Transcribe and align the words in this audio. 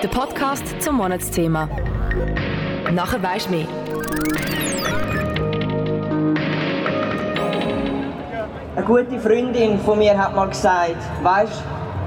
Der 0.00 0.06
Podcast 0.06 0.80
zum 0.80 0.98
Monatsthema. 0.98 1.68
Nachher 2.92 3.20
weisst 3.20 3.48
du 3.48 3.56
mehr. 3.56 3.66
Eine 8.76 8.86
gute 8.86 9.18
Freundin 9.18 9.80
von 9.80 9.98
mir 9.98 10.16
hat 10.16 10.36
mal 10.36 10.46
gesagt, 10.46 11.02
weißt, 11.24 11.64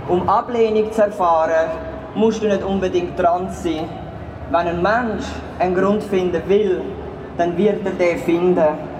um 0.07 0.29
Ablehnung 0.29 0.89
zu 0.93 1.01
erfahren, 1.01 1.69
musst 2.15 2.41
du 2.41 2.47
nicht 2.47 2.63
unbedingt 2.63 3.19
dran 3.19 3.49
sein. 3.51 3.89
Wenn 4.51 4.67
ein 4.67 4.81
Mensch 4.81 5.25
einen 5.59 5.75
Grund 5.75 6.01
finden 6.01 6.41
will, 6.47 6.81
dann 7.37 7.57
wird 7.57 7.85
er 7.85 7.91
den 7.91 8.17
finden. 8.19 8.90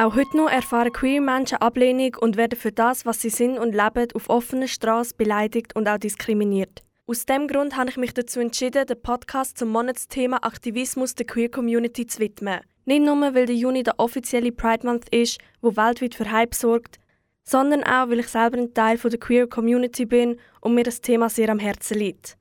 Auch 0.00 0.14
heute 0.14 0.34
noch 0.34 0.48
erfahren 0.48 0.90
queer 0.94 1.20
Menschen 1.20 1.58
Ablehnung 1.58 2.16
und 2.20 2.38
werden 2.38 2.58
für 2.58 2.72
das, 2.72 3.04
was 3.04 3.20
sie 3.20 3.28
sind 3.28 3.58
und 3.58 3.74
leben, 3.74 4.08
auf 4.14 4.30
offener 4.30 4.66
Straße 4.66 5.14
beleidigt 5.14 5.76
und 5.76 5.86
auch 5.86 5.98
diskriminiert. 5.98 6.80
Aus 7.06 7.26
diesem 7.26 7.46
Grund 7.46 7.76
habe 7.76 7.90
ich 7.90 7.98
mich 7.98 8.14
dazu 8.14 8.40
entschieden, 8.40 8.86
den 8.86 9.02
Podcast 9.02 9.58
zum 9.58 9.68
Monatsthema 9.68 10.38
Aktivismus 10.38 11.16
der 11.16 11.26
Queer 11.26 11.50
Community 11.50 12.06
zu 12.06 12.18
widmen. 12.20 12.60
Nicht 12.86 13.02
nur, 13.02 13.20
weil 13.34 13.44
der 13.44 13.54
Juni 13.54 13.82
der 13.82 14.00
offizielle 14.00 14.52
Pride 14.52 14.86
Month 14.86 15.06
ist, 15.10 15.38
wo 15.60 15.76
weltweit 15.76 16.14
für 16.14 16.32
Hype 16.32 16.54
sorgt, 16.54 16.98
sondern 17.42 17.84
auch, 17.84 18.08
weil 18.08 18.20
ich 18.20 18.28
selber 18.28 18.56
ein 18.56 18.72
Teil 18.72 18.96
der 18.96 19.20
Queer 19.20 19.48
Community 19.48 20.06
bin 20.06 20.38
und 20.62 20.76
mir 20.76 20.84
das 20.84 21.02
Thema 21.02 21.28
sehr 21.28 21.50
am 21.50 21.58
Herzen 21.58 21.98
liegt. 21.98 22.38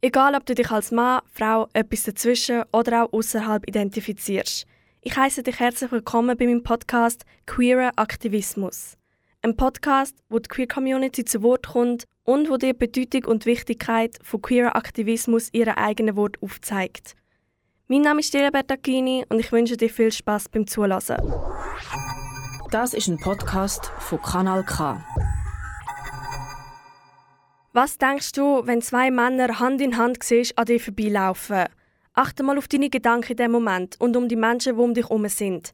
Egal, 0.00 0.34
ob 0.34 0.46
du 0.46 0.54
dich 0.56 0.72
als 0.72 0.90
Mann, 0.90 1.22
Frau, 1.32 1.68
etwas 1.74 2.02
dazwischen 2.02 2.64
oder 2.72 3.04
auch 3.04 3.12
außerhalb 3.12 3.68
identifizierst. 3.68 4.66
Ich 5.00 5.16
heiße 5.16 5.44
dich 5.44 5.60
herzlich 5.60 5.92
willkommen 5.92 6.36
bei 6.36 6.44
meinem 6.44 6.64
Podcast 6.64 7.24
Queer 7.46 7.92
Aktivismus. 7.94 8.96
Ein 9.42 9.56
Podcast, 9.56 10.16
wo 10.28 10.40
die 10.40 10.48
Queer 10.48 10.66
Community 10.66 11.24
zu 11.24 11.40
Wort 11.44 11.68
kommt 11.68 12.04
und 12.24 12.50
wo 12.50 12.56
dir 12.56 12.72
die 12.72 12.78
Bedeutung 12.78 13.30
und 13.30 13.46
Wichtigkeit 13.46 14.18
von 14.22 14.42
Queer 14.42 14.74
Aktivismus 14.74 15.50
ihre 15.52 15.78
eigenen 15.78 16.16
Wort 16.16 16.42
aufzeigt. 16.42 17.14
Mein 17.86 18.02
Name 18.02 18.20
ist 18.20 18.28
Stella 18.28 18.50
Bertacchini 18.50 19.24
und 19.28 19.38
ich 19.38 19.52
wünsche 19.52 19.76
dir 19.76 19.88
viel 19.88 20.10
Spaß 20.10 20.48
beim 20.48 20.66
Zulassen. 20.66 21.16
Das 22.72 22.92
ist 22.92 23.06
ein 23.06 23.18
Podcast 23.18 23.92
von 24.00 24.20
Kanal 24.20 24.64
K. 24.64 25.04
Was 27.72 27.98
denkst 27.98 28.32
du, 28.32 28.66
wenn 28.66 28.82
zwei 28.82 29.12
Männer 29.12 29.60
Hand 29.60 29.80
in 29.80 29.96
Hand 29.96 30.24
siehst, 30.24 30.58
an 30.58 30.64
dir 30.64 30.80
vorbeilaufen? 30.80 31.66
Achte 32.18 32.42
mal 32.42 32.58
auf 32.58 32.66
deine 32.66 32.90
Gedanken 32.90 33.30
in 33.30 33.36
dem 33.36 33.52
Moment 33.52 33.94
und 34.00 34.16
um 34.16 34.26
die 34.26 34.34
Menschen, 34.34 34.74
die 34.74 34.82
um 34.82 34.92
dich 34.92 35.04
herum 35.04 35.28
sind. 35.28 35.72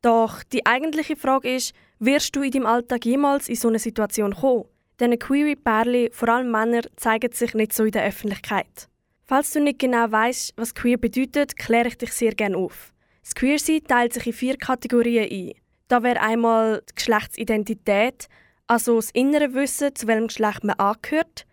Doch 0.00 0.42
die 0.42 0.64
eigentliche 0.64 1.16
Frage 1.16 1.54
ist, 1.54 1.74
wirst 1.98 2.34
du 2.34 2.40
in 2.40 2.50
deinem 2.50 2.64
Alltag 2.64 3.04
jemals 3.04 3.50
in 3.50 3.56
so 3.56 3.68
eine 3.68 3.78
Situation 3.78 4.34
kommen? 4.34 4.64
Denn 5.00 5.18
queere 5.18 5.54
Pärchen, 5.54 6.08
vor 6.12 6.30
allem 6.30 6.50
Männer, 6.50 6.80
zeigen 6.96 7.30
sich 7.32 7.52
nicht 7.52 7.74
so 7.74 7.84
in 7.84 7.90
der 7.90 8.06
Öffentlichkeit. 8.06 8.88
Falls 9.26 9.52
du 9.52 9.60
nicht 9.60 9.80
genau 9.80 10.10
weißt, 10.10 10.54
was 10.56 10.74
queer 10.74 10.96
bedeutet, 10.96 11.58
kläre 11.58 11.88
ich 11.88 11.98
dich 11.98 12.14
sehr 12.14 12.34
gerne 12.34 12.56
auf. 12.56 12.94
Das 13.22 13.34
Queersein 13.34 13.84
teilt 13.84 14.14
sich 14.14 14.26
in 14.26 14.32
vier 14.32 14.56
Kategorien 14.56 15.28
ein. 15.30 15.52
Da 15.88 16.02
wäre 16.02 16.22
einmal 16.22 16.82
die 16.88 16.94
Geschlechtsidentität, 16.94 18.28
also 18.66 18.96
das 18.96 19.10
innere 19.10 19.52
Wissen, 19.52 19.94
zu 19.94 20.06
welchem 20.06 20.28
Geschlecht 20.28 20.64
man 20.64 20.78
angehört, 20.78 21.44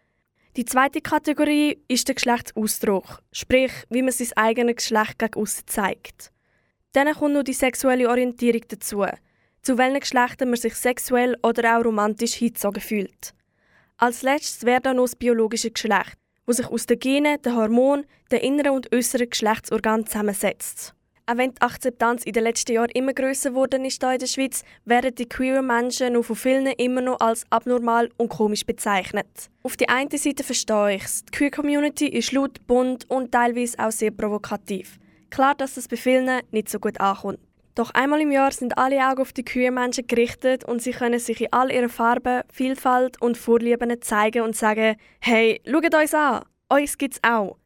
die 0.60 0.66
zweite 0.66 1.00
Kategorie 1.00 1.82
ist 1.88 2.10
der 2.10 2.16
Geschlechtsausdruck, 2.16 3.24
sprich, 3.32 3.72
wie 3.90 4.02
man 4.02 4.12
sein 4.12 4.28
eigenes 4.36 4.76
Geschlecht 4.76 5.18
gegen 5.18 5.40
aussen 5.40 5.66
zeigt. 5.68 6.34
Dann 6.92 7.14
kommt 7.14 7.36
noch 7.36 7.44
die 7.44 7.54
sexuelle 7.54 8.10
Orientierung 8.10 8.64
dazu, 8.68 9.06
zu 9.62 9.78
welchen 9.78 10.02
Geschlechtern 10.02 10.50
man 10.50 10.60
sich 10.60 10.76
sexuell 10.76 11.38
oder 11.44 11.78
auch 11.78 11.86
romantisch 11.86 12.34
hingezogen 12.34 12.82
fühlt. 12.82 13.34
Als 13.96 14.22
letztes 14.22 14.66
wäre 14.66 14.82
dann 14.82 14.98
noch 14.98 15.06
das 15.06 15.16
biologische 15.16 15.72
Geschlecht, 15.72 16.18
wo 16.46 16.52
sich 16.52 16.68
aus 16.68 16.86
den 16.88 17.00
Genen, 17.00 17.42
den 17.42 17.56
Hormonen, 17.56 18.06
den 18.30 18.42
inneren 18.42 18.76
und 18.76 18.94
äußeren 18.94 19.30
Geschlechtsorganen 19.30 20.08
zusammensetzt. 20.08 20.94
Auch 21.30 21.38
wenn 21.38 21.54
die 21.54 21.62
Akzeptanz 21.62 22.24
in 22.24 22.34
den 22.34 22.44
letzten 22.44 22.72
Jahren 22.72 22.90
immer 22.96 23.14
grösser 23.14 23.52
geworden 23.52 23.86
ist 23.86 24.02
hier 24.02 24.14
in 24.14 24.20
der 24.20 24.26
Schweiz, 24.26 24.64
werden 24.86 25.14
die 25.14 25.30
queeren 25.30 25.68
Menschen 25.68 26.14
noch 26.14 26.24
von 26.24 26.36
vielen 26.36 26.66
immer 26.66 27.02
noch 27.02 27.20
als 27.20 27.46
abnormal 27.52 28.10
und 28.18 28.30
komisch 28.30 28.66
bezeichnet. 28.66 29.28
Auf 29.62 29.78
der 29.78 29.92
einen 29.92 30.10
Seite 30.10 30.44
verstehe 30.44 30.96
ich 30.96 31.04
es. 31.04 31.24
Die 31.26 31.32
Queer 31.32 31.52
Community 31.52 32.08
ist 32.08 32.32
laut, 32.32 32.66
bunt 32.66 33.08
und 33.12 33.32
teilweise 33.32 33.78
auch 33.78 33.92
sehr 33.92 34.10
provokativ. 34.10 34.98
Klar, 35.30 35.54
dass 35.54 35.76
das 35.76 35.88
bei 35.88 35.98
vielen 35.98 36.42
nicht 36.50 36.68
so 36.68 36.80
gut 36.80 37.00
ankommt. 37.00 37.38
Doch 37.76 37.92
einmal 37.92 38.22
im 38.22 38.32
Jahr 38.32 38.52
sind 38.52 38.80
alle 38.80 39.08
Augen 39.08 39.22
auf 39.22 39.32
die 39.32 39.46
queer 39.46 39.72
Menschen 39.72 40.08
gerichtet 40.08 40.64
und 40.64 40.82
sie 40.82 40.94
können 40.94 41.20
sich 41.20 41.42
in 41.42 41.54
all 41.54 41.72
ihren 41.72 41.90
Farben, 41.90 42.42
Vielfalt 42.52 43.22
und 43.22 43.38
Vorlieben 43.38 44.02
zeigen 44.02 44.42
und 44.42 44.56
sagen: 44.56 44.96
Hey, 45.22 45.62
schaut 45.64 45.94
uns 45.94 46.14
an! 46.16 46.44
Uns 46.70 46.98
gibt's 46.98 47.20
auch! 47.22 47.58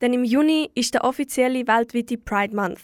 Denn 0.00 0.14
im 0.14 0.24
Juni 0.24 0.70
ist 0.74 0.94
der 0.94 1.04
offizielle 1.04 1.66
weltweite 1.66 2.16
Pride 2.16 2.56
Month. 2.56 2.80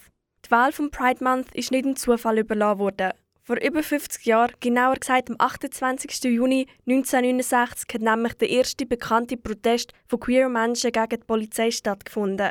Die 0.46 0.52
Wahl 0.52 0.70
vom 0.70 0.92
Pride 0.92 1.24
Month 1.24 1.52
ist 1.56 1.72
nicht 1.72 1.86
im 1.86 1.96
Zufall 1.96 2.38
überlassen 2.38 2.78
worden. 2.78 3.10
Vor 3.42 3.56
über 3.60 3.82
50 3.82 4.26
Jahren, 4.26 4.54
genauer 4.60 4.94
gesagt 4.94 5.28
am 5.28 5.34
28. 5.40 6.22
Juni 6.32 6.68
1969, 6.86 7.94
hat 7.94 8.00
nämlich 8.00 8.34
der 8.34 8.50
erste 8.50 8.86
bekannte 8.86 9.36
Protest 9.36 9.92
von 10.06 10.20
queer 10.20 10.48
Menschen 10.48 10.92
gegen 10.92 11.08
die 11.08 11.26
Polizei 11.26 11.72
stattgefunden. 11.72 12.50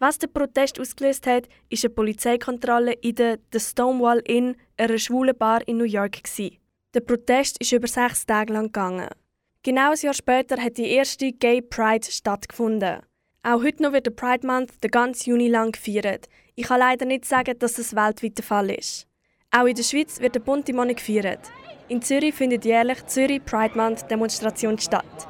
Was 0.00 0.18
den 0.18 0.32
Protest 0.32 0.80
ausgelöst 0.80 1.28
hat, 1.28 1.48
ist 1.68 1.84
eine 1.84 1.94
Polizeikontrolle 1.94 2.94
in 2.94 3.14
der 3.14 3.38
The 3.52 3.60
Stonewall 3.60 4.18
Inn, 4.26 4.56
einer 4.76 4.98
schwulen 4.98 5.38
Bar 5.38 5.60
in 5.68 5.76
New 5.76 5.84
York. 5.84 6.20
Der 6.92 7.00
Protest 7.00 7.60
ist 7.60 7.70
über 7.70 7.86
sechs 7.86 8.26
Tage 8.26 8.52
lang 8.52 8.66
gegangen. 8.66 9.10
Genau 9.62 9.92
ein 9.92 9.98
Jahr 10.00 10.14
später 10.14 10.56
hat 10.60 10.76
die 10.76 10.90
erste 10.90 11.30
Gay 11.30 11.62
Pride 11.62 12.10
stattgefunden. 12.10 12.98
Auch 13.50 13.62
heute 13.62 13.82
noch 13.82 13.92
wird 13.92 14.04
der 14.04 14.10
Pride 14.10 14.46
Month 14.46 14.84
den 14.84 14.90
ganzen 14.90 15.30
Juni 15.30 15.48
lang 15.48 15.72
gefeiert. 15.72 16.28
Ich 16.54 16.66
kann 16.66 16.80
leider 16.80 17.06
nicht 17.06 17.24
sagen, 17.24 17.58
dass 17.58 17.78
es 17.78 17.96
weltweit 17.96 18.36
der 18.36 18.44
Fall 18.44 18.68
ist. 18.68 19.06
Auch 19.50 19.64
in 19.64 19.74
der 19.74 19.84
Schweiz 19.84 20.20
wird 20.20 20.34
der 20.34 20.40
bunte 20.40 20.74
Monat 20.74 20.98
gefeiert. 20.98 21.40
In 21.88 22.02
Zürich 22.02 22.34
findet 22.34 22.66
jährlich 22.66 23.00
die 23.00 23.06
Zürich 23.06 23.42
Pride 23.46 23.74
Month 23.74 24.10
Demonstration 24.10 24.78
statt. 24.78 25.26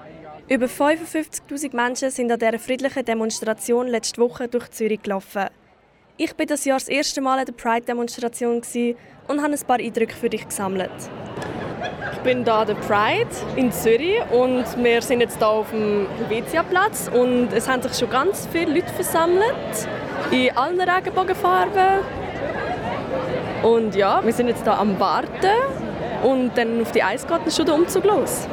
Über 0.48 0.66
55.000 0.66 1.76
Menschen 1.76 2.10
sind 2.10 2.32
an 2.32 2.40
dieser 2.40 2.58
friedlichen 2.58 3.04
Demonstration 3.04 3.86
letzte 3.86 4.20
Woche 4.20 4.48
durch 4.48 4.68
Zürich 4.72 5.00
gelaufen. 5.00 5.46
Ich 6.16 6.34
bin 6.34 6.48
das 6.48 6.64
Jahr 6.64 6.80
das 6.80 6.88
erste 6.88 7.20
Mal 7.20 7.38
an 7.38 7.46
der 7.46 7.52
Pride-Demonstration 7.52 8.62
und 9.28 9.42
habe 9.42 9.52
ein 9.52 9.60
paar 9.64 9.78
Eindrücke 9.78 10.16
für 10.16 10.28
dich 10.28 10.44
gesammelt. 10.44 10.90
Ich 12.18 12.24
bin 12.24 12.42
da 12.42 12.64
der 12.64 12.74
Pride 12.74 13.30
in 13.54 13.70
Zürich 13.70 14.20
und 14.32 14.64
wir 14.82 15.00
sind 15.02 15.20
jetzt 15.20 15.38
hier 15.38 15.46
auf 15.46 15.70
dem 15.70 16.08
Helvetia-Platz 16.18 17.08
und 17.14 17.52
es 17.52 17.68
haben 17.68 17.80
sich 17.80 17.96
schon 17.96 18.10
ganz 18.10 18.48
viele 18.50 18.74
Leute 18.74 18.92
versammelt 18.92 19.52
in 20.32 20.54
allen 20.56 20.80
Regenbogenfarben. 20.80 22.00
Und 23.62 23.94
ja, 23.94 24.20
wir 24.22 24.32
sind 24.32 24.48
jetzt 24.48 24.64
hier 24.64 24.76
am 24.76 24.98
Warten 24.98 25.28
und 26.24 26.50
dann 26.58 26.82
auf 26.82 26.90
die 26.90 27.04
Eis 27.04 27.24
geht 27.24 27.52
schon 27.54 27.66
der 27.66 27.76
Umzug 27.76 28.04
los. 28.04 28.48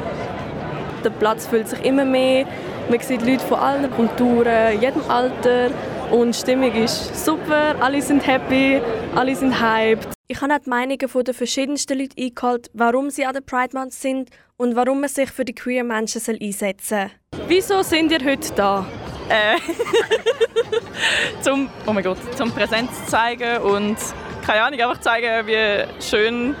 Der 1.04 1.10
Platz 1.10 1.48
fühlt 1.48 1.68
sich 1.68 1.84
immer 1.84 2.04
mehr. 2.04 2.46
Man 2.88 3.00
sieht 3.00 3.22
Leute 3.22 3.44
von 3.44 3.58
allen 3.58 3.90
Kulturen, 3.90 4.80
jedem 4.80 5.02
Alter 5.08 5.70
und 6.10 6.34
die 6.34 6.38
Stimmung 6.38 6.72
ist 6.72 7.24
super, 7.24 7.74
alle 7.80 8.00
sind 8.00 8.26
happy, 8.26 8.80
alle 9.14 9.34
sind 9.34 9.60
hyped. 9.60 10.08
Ich 10.28 10.40
habe 10.40 10.54
auch 10.54 10.58
die 10.58 10.70
Meinungen 10.70 10.98
der 10.98 11.34
verschiedensten 11.34 11.98
Leute 11.98 12.16
eingeholt, 12.20 12.70
warum 12.74 13.10
sie 13.10 13.24
an 13.24 13.34
der 13.34 13.40
Pride 13.40 13.76
Month 13.76 13.92
sind 13.92 14.30
und 14.56 14.76
warum 14.76 15.00
man 15.00 15.08
sich 15.08 15.30
für 15.30 15.44
die 15.44 15.54
queer 15.54 15.84
Menschen 15.84 16.22
einsetzen 16.40 17.10
soll. 17.32 17.40
Wieso 17.48 17.82
sind 17.82 18.12
ihr 18.12 18.24
heute 18.24 18.52
da? 18.54 18.86
Äh, 19.28 19.58
zum, 21.40 21.68
oh 21.86 21.92
mein 21.92 22.04
Gott, 22.04 22.18
zum 22.36 22.50
Präsenz 22.52 22.90
zeigen 23.06 23.62
und 23.62 23.96
keine 24.44 24.62
Ahnung, 24.62 24.80
einfach 24.80 25.00
zeigen, 25.00 25.46
wie 25.46 26.02
schön 26.02 26.54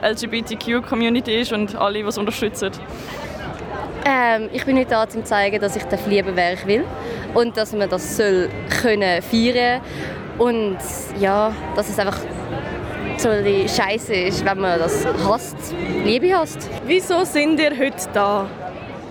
die 0.00 0.06
LGBTQ-Community 0.06 1.40
ist 1.40 1.52
und 1.52 1.74
alle, 1.76 2.04
was 2.06 2.16
unterstützen. 2.16 2.70
Ähm, 4.06 4.48
ich 4.52 4.64
bin 4.64 4.78
heute 4.78 4.90
da, 4.90 5.02
um 5.02 5.10
zu 5.10 5.24
zeigen, 5.24 5.60
dass 5.60 5.76
ich 5.76 5.84
lieben 6.06 6.34
wer 6.34 6.54
ich 6.54 6.66
will 6.66 6.84
und 7.34 7.56
dass 7.56 7.72
man 7.72 7.88
das 7.88 8.16
soll 8.16 8.48
können 8.82 9.22
feiern 9.22 9.80
und 10.38 10.78
ja, 11.20 11.52
dass 11.74 11.88
es 11.88 11.98
einfach 11.98 12.18
so 13.16 13.28
scheiße 13.28 14.14
ist, 14.14 14.44
wenn 14.44 14.60
man 14.60 14.78
das 14.78 15.06
hasst, 15.26 15.56
Liebe 16.04 16.32
hasst. 16.36 16.68
Wieso 16.86 17.24
sind 17.24 17.58
ihr 17.58 17.70
heute 17.76 18.08
da? 18.12 18.46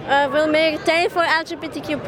Äh, 0.08 0.32
weil 0.32 0.50
wir 0.54 0.84
Teil 0.86 1.10
der 1.14 1.58
LGBTQ 1.58 2.00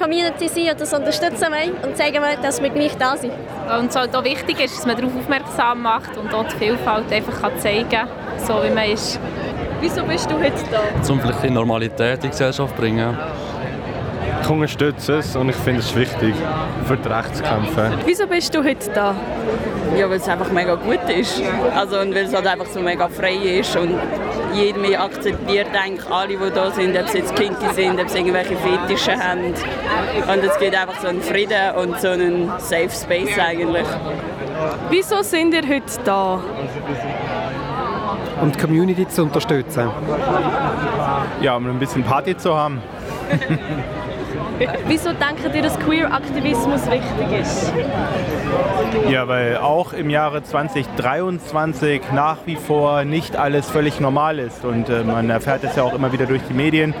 Community 0.00 0.48
sind 0.48 0.70
und 0.70 0.80
das 0.80 0.94
unterstützen 0.94 1.48
wollen 1.50 1.74
und 1.82 1.94
zeigen 1.98 2.22
wollen, 2.22 2.40
dass 2.40 2.62
wir 2.62 2.70
gleich 2.70 2.96
da 2.96 3.14
sind. 3.14 3.32
Und 3.78 3.90
es 3.90 3.96
halt 3.96 4.16
auch 4.16 4.24
wichtig 4.24 4.64
ist, 4.64 4.78
dass 4.78 4.86
man 4.86 4.96
darauf 4.96 5.14
aufmerksam 5.14 5.82
macht 5.82 6.16
und 6.16 6.32
dort 6.32 6.50
die 6.54 6.56
Vielfalt 6.56 7.12
einfach 7.12 7.42
kann 7.42 7.58
zeigen 7.58 7.90
kann, 7.90 8.08
so 8.38 8.54
wie 8.64 8.70
man 8.70 8.90
ist. 8.90 9.20
Wieso 9.82 10.02
bist 10.04 10.30
du 10.30 10.36
heute 10.36 10.64
da? 10.70 11.12
Um 11.12 11.20
vielleicht 11.20 11.42
die 11.42 11.50
Normalität 11.50 12.14
in 12.14 12.20
die 12.22 12.28
Gesellschaft 12.30 12.74
zu 12.74 12.80
bringen. 12.80 13.18
Ich 14.42 14.50
unterstütze 14.50 15.18
es 15.18 15.36
und 15.36 15.48
ich 15.50 15.56
finde 15.56 15.80
es 15.80 15.94
wichtig, 15.94 16.34
für 16.86 16.96
die 16.96 17.08
Rechte 17.08 17.34
zu 17.34 17.42
kämpfen. 17.44 17.92
Wieso 18.04 18.26
bist 18.26 18.52
du 18.52 18.58
heute 18.64 18.90
da? 18.92 19.14
Ja, 19.96 20.10
weil 20.10 20.16
es 20.16 20.28
einfach 20.28 20.50
mega 20.50 20.74
gut 20.74 21.08
ist. 21.08 21.40
Also, 21.74 22.00
und 22.00 22.12
weil 22.12 22.24
es 22.24 22.34
halt 22.34 22.46
einfach 22.46 22.66
so 22.66 22.80
mega 22.80 23.08
frei 23.08 23.34
ist 23.34 23.76
und 23.76 23.94
jeder 24.52 24.78
mehr 24.78 25.02
akzeptiert, 25.02 25.68
eigentlich 25.72 26.10
alle, 26.10 26.36
die 26.36 26.54
da 26.54 26.70
sind, 26.72 26.96
ob 26.98 27.08
sie 27.08 27.18
jetzt 27.18 27.36
kinky 27.36 27.72
sind, 27.74 28.00
ob 28.00 28.08
sie 28.08 28.18
irgendwelche 28.18 28.56
Fetische 28.56 29.16
haben. 29.16 29.44
Und 29.44 30.44
es 30.44 30.58
gibt 30.58 30.74
einfach 30.74 31.00
so 31.00 31.06
einen 31.06 31.22
Frieden 31.22 31.74
und 31.76 32.00
so 32.00 32.08
einen 32.08 32.50
Safe 32.58 32.90
Space 32.90 33.38
eigentlich. 33.38 33.86
Wieso 34.90 35.22
sind 35.22 35.54
ihr 35.54 35.66
heute 35.68 36.02
da? 36.04 36.40
Um 38.40 38.50
die 38.50 38.58
Community 38.58 39.06
zu 39.06 39.22
unterstützen. 39.22 39.88
Ja, 41.40 41.56
um 41.56 41.66
ein 41.66 41.78
bisschen 41.78 42.02
Party 42.02 42.36
zu 42.36 42.56
haben. 42.56 42.82
Wieso 44.86 45.10
denkt 45.10 45.54
ihr, 45.54 45.62
dass 45.62 45.78
Queer-Aktivismus 45.78 46.86
wichtig 46.90 47.40
ist? 47.40 47.72
Ja, 49.08 49.26
weil 49.28 49.56
auch 49.56 49.92
im 49.92 50.10
Jahre 50.10 50.42
2023 50.42 52.02
nach 52.14 52.38
wie 52.46 52.56
vor 52.56 53.04
nicht 53.04 53.36
alles 53.36 53.68
völlig 53.68 54.00
normal 54.00 54.38
ist. 54.38 54.64
Und 54.64 54.88
äh, 54.88 55.04
man 55.04 55.30
erfährt 55.30 55.64
es 55.64 55.76
ja 55.76 55.82
auch 55.82 55.94
immer 55.94 56.12
wieder 56.12 56.26
durch 56.26 56.42
die 56.48 56.54
Medien, 56.54 56.94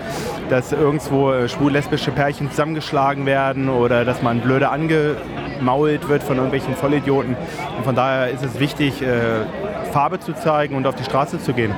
dass 0.50 0.72
irgendwo 0.72 1.32
äh, 1.32 1.48
schwul-lesbische 1.48 2.10
Pärchen 2.10 2.50
zusammengeschlagen 2.50 3.26
werden 3.26 3.68
oder 3.68 4.04
dass 4.04 4.22
man 4.22 4.40
blöde 4.40 4.70
angemault 4.70 6.08
wird 6.08 6.22
von 6.22 6.36
irgendwelchen 6.36 6.74
Vollidioten. 6.74 7.36
Und 7.76 7.84
von 7.84 7.94
daher 7.94 8.30
ist 8.30 8.44
es 8.44 8.58
wichtig, 8.58 9.02
äh, 9.02 9.44
Farbe 9.92 10.18
zu 10.18 10.32
zeigen 10.32 10.74
und 10.74 10.86
auf 10.86 10.94
die 10.94 11.04
Straße 11.04 11.38
zu 11.38 11.52
gehen. 11.52 11.74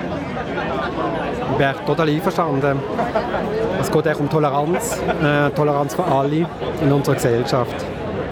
Ich 1.52 1.58
bin 1.58 1.87
total 1.87 2.08
einverstanden. 2.08 2.81
Es 3.81 3.91
geht 3.91 4.08
auch 4.08 4.20
um 4.20 4.29
Toleranz, 4.29 4.99
äh, 5.23 5.50
Toleranz 5.50 5.94
für 5.94 6.05
alle 6.05 6.46
in 6.82 6.93
unserer 6.93 7.14
Gesellschaft. 7.14 7.85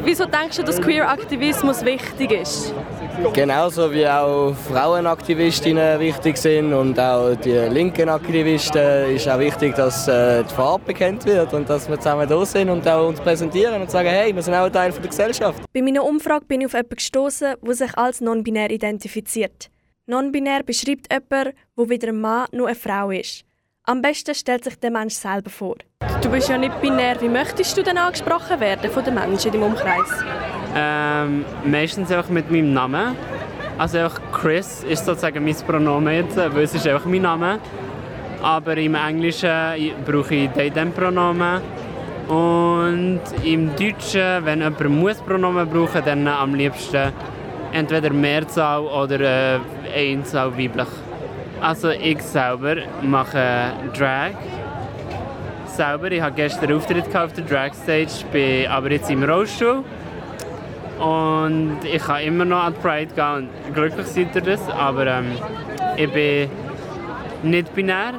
Wieso 0.05 0.27
denkst 0.27 0.57
du, 0.57 0.65
dass 0.65 0.81
Queer-Aktivismus 0.81 1.85
wichtig 1.85 2.33
ist? 2.33 2.75
Genauso 3.33 3.93
wie 3.93 4.07
auch 4.09 4.53
Frauenaktivistinnen 4.55 6.01
wichtig 6.01 6.37
sind 6.37 6.73
und 6.73 6.99
auch 6.99 7.35
die 7.37 7.53
linken 7.53 8.09
Aktivisten 8.09 9.15
ist 9.15 9.29
auch 9.29 9.39
wichtig, 9.39 9.77
dass 9.77 10.09
äh, 10.09 10.43
die 10.43 10.55
Farbe 10.55 10.87
bekannt 10.87 11.25
wird 11.25 11.53
und 11.55 11.69
dass 11.69 11.89
wir 11.89 11.99
zusammen 11.99 12.29
da 12.29 12.45
sind 12.45 12.71
und 12.71 12.89
auch 12.89 13.09
uns 13.09 13.21
präsentieren 13.21 13.83
und 13.83 13.91
sagen, 13.91 14.09
hey, 14.09 14.35
wir 14.35 14.43
sind 14.43 14.55
auch 14.55 14.65
ein 14.65 14.73
Teil 14.73 14.91
der 14.91 15.09
Gesellschaft. 15.09 15.63
Bei 15.73 15.83
meiner 15.83 16.05
Umfrage 16.05 16.47
bin 16.47 16.63
ich 16.63 16.67
auf 16.67 16.73
jemanden 16.73 16.97
gestoßen, 16.97 17.55
der 17.63 17.75
sich 17.75 17.97
als 17.97 18.21
non-binär 18.21 18.71
identifiziert. 18.71 19.71
Non-binär 20.07 20.65
beschreibt 20.65 21.13
jemanden, 21.13 21.53
der 21.77 21.89
weder 21.89 22.09
ein 22.09 22.21
Mann 22.21 22.47
noch 22.53 22.67
eine 22.67 22.75
Frau 22.75 23.11
ist. 23.11 23.45
Am 23.85 24.01
besten 24.01 24.35
stellt 24.35 24.65
sich 24.65 24.79
der 24.79 24.91
Mensch 24.91 25.15
selber 25.15 25.51
vor. 25.51 25.77
Du 26.23 26.31
bist 26.31 26.49
ja 26.49 26.57
nicht 26.57 26.81
binär. 26.81 27.21
Wie 27.21 27.29
möchtest 27.29 27.77
du 27.77 27.83
denn 27.83 27.99
angesprochen 27.99 28.61
werden 28.61 28.91
von 28.91 29.05
den 29.05 29.15
Menschen 29.15 29.53
in 29.53 29.61
deinem 29.61 29.73
Umkreis? 29.73 30.25
Ähm, 30.77 31.45
meistens 31.65 32.13
einfach 32.13 32.31
mit 32.31 32.51
meinem 32.51 32.73
Namen. 32.73 33.17
Also 33.79 33.99
einfach 33.99 34.21
Chris 34.33 34.85
ist 34.85 35.05
sozusagen 35.05 35.45
mein 35.45 35.57
Pronomen 35.67 36.15
jetzt, 36.15 36.37
weil 36.37 36.63
es 36.63 36.75
ist 36.75 36.87
einfach 36.87 37.07
mein 37.07 37.23
Name. 37.23 37.59
Aber 38.43 38.77
im 38.77 38.95
Englischen 38.95 39.51
brauche 40.05 40.35
ich 40.35 40.51
they, 40.51 40.71
them 40.71 40.93
Pronomen. 40.93 41.61
Und 42.29 43.21
im 43.43 43.75
Deutschen, 43.75 44.45
wenn 44.45 44.61
jemand 44.61 44.89
muss 44.91 45.17
Pronomen 45.19 45.69
brauchen, 45.69 46.03
dann 46.05 46.29
am 46.29 46.55
liebsten 46.55 47.13
entweder 47.73 48.11
Mehrzahl 48.11 48.83
oder 48.83 49.21
äh, 49.21 49.61
Einzahl 49.95 50.57
weiblich. 50.57 50.89
Also 51.63 51.91
ich 51.91 52.21
selber 52.23 52.75
mache 53.03 53.73
Drag. 53.97 54.33
Selber, 55.67 56.11
ich 56.11 56.21
habe 56.21 56.35
gestern 56.35 56.73
Auftritt 56.73 57.15
auf 57.15 57.33
der 57.35 57.45
Drag 57.45 57.73
Stage, 57.73 58.27
bin 58.33 58.67
aber 58.67 58.91
jetzt 58.91 59.09
im 59.09 59.23
Rollstuhl. 59.23 59.85
Und 60.99 61.79
ich 61.85 62.03
kann 62.03 62.23
immer 62.23 62.45
noch 62.45 62.65
an 62.65 62.75
Pride 62.75 63.15
gehen 63.15 63.49
glücklich 63.73 64.27
durch 64.33 64.45
das, 64.45 64.69
aber 64.71 65.07
ähm, 65.07 65.33
ich 65.97 66.13
bin 66.13 66.51
nicht 67.45 67.73
binär. 67.77 68.15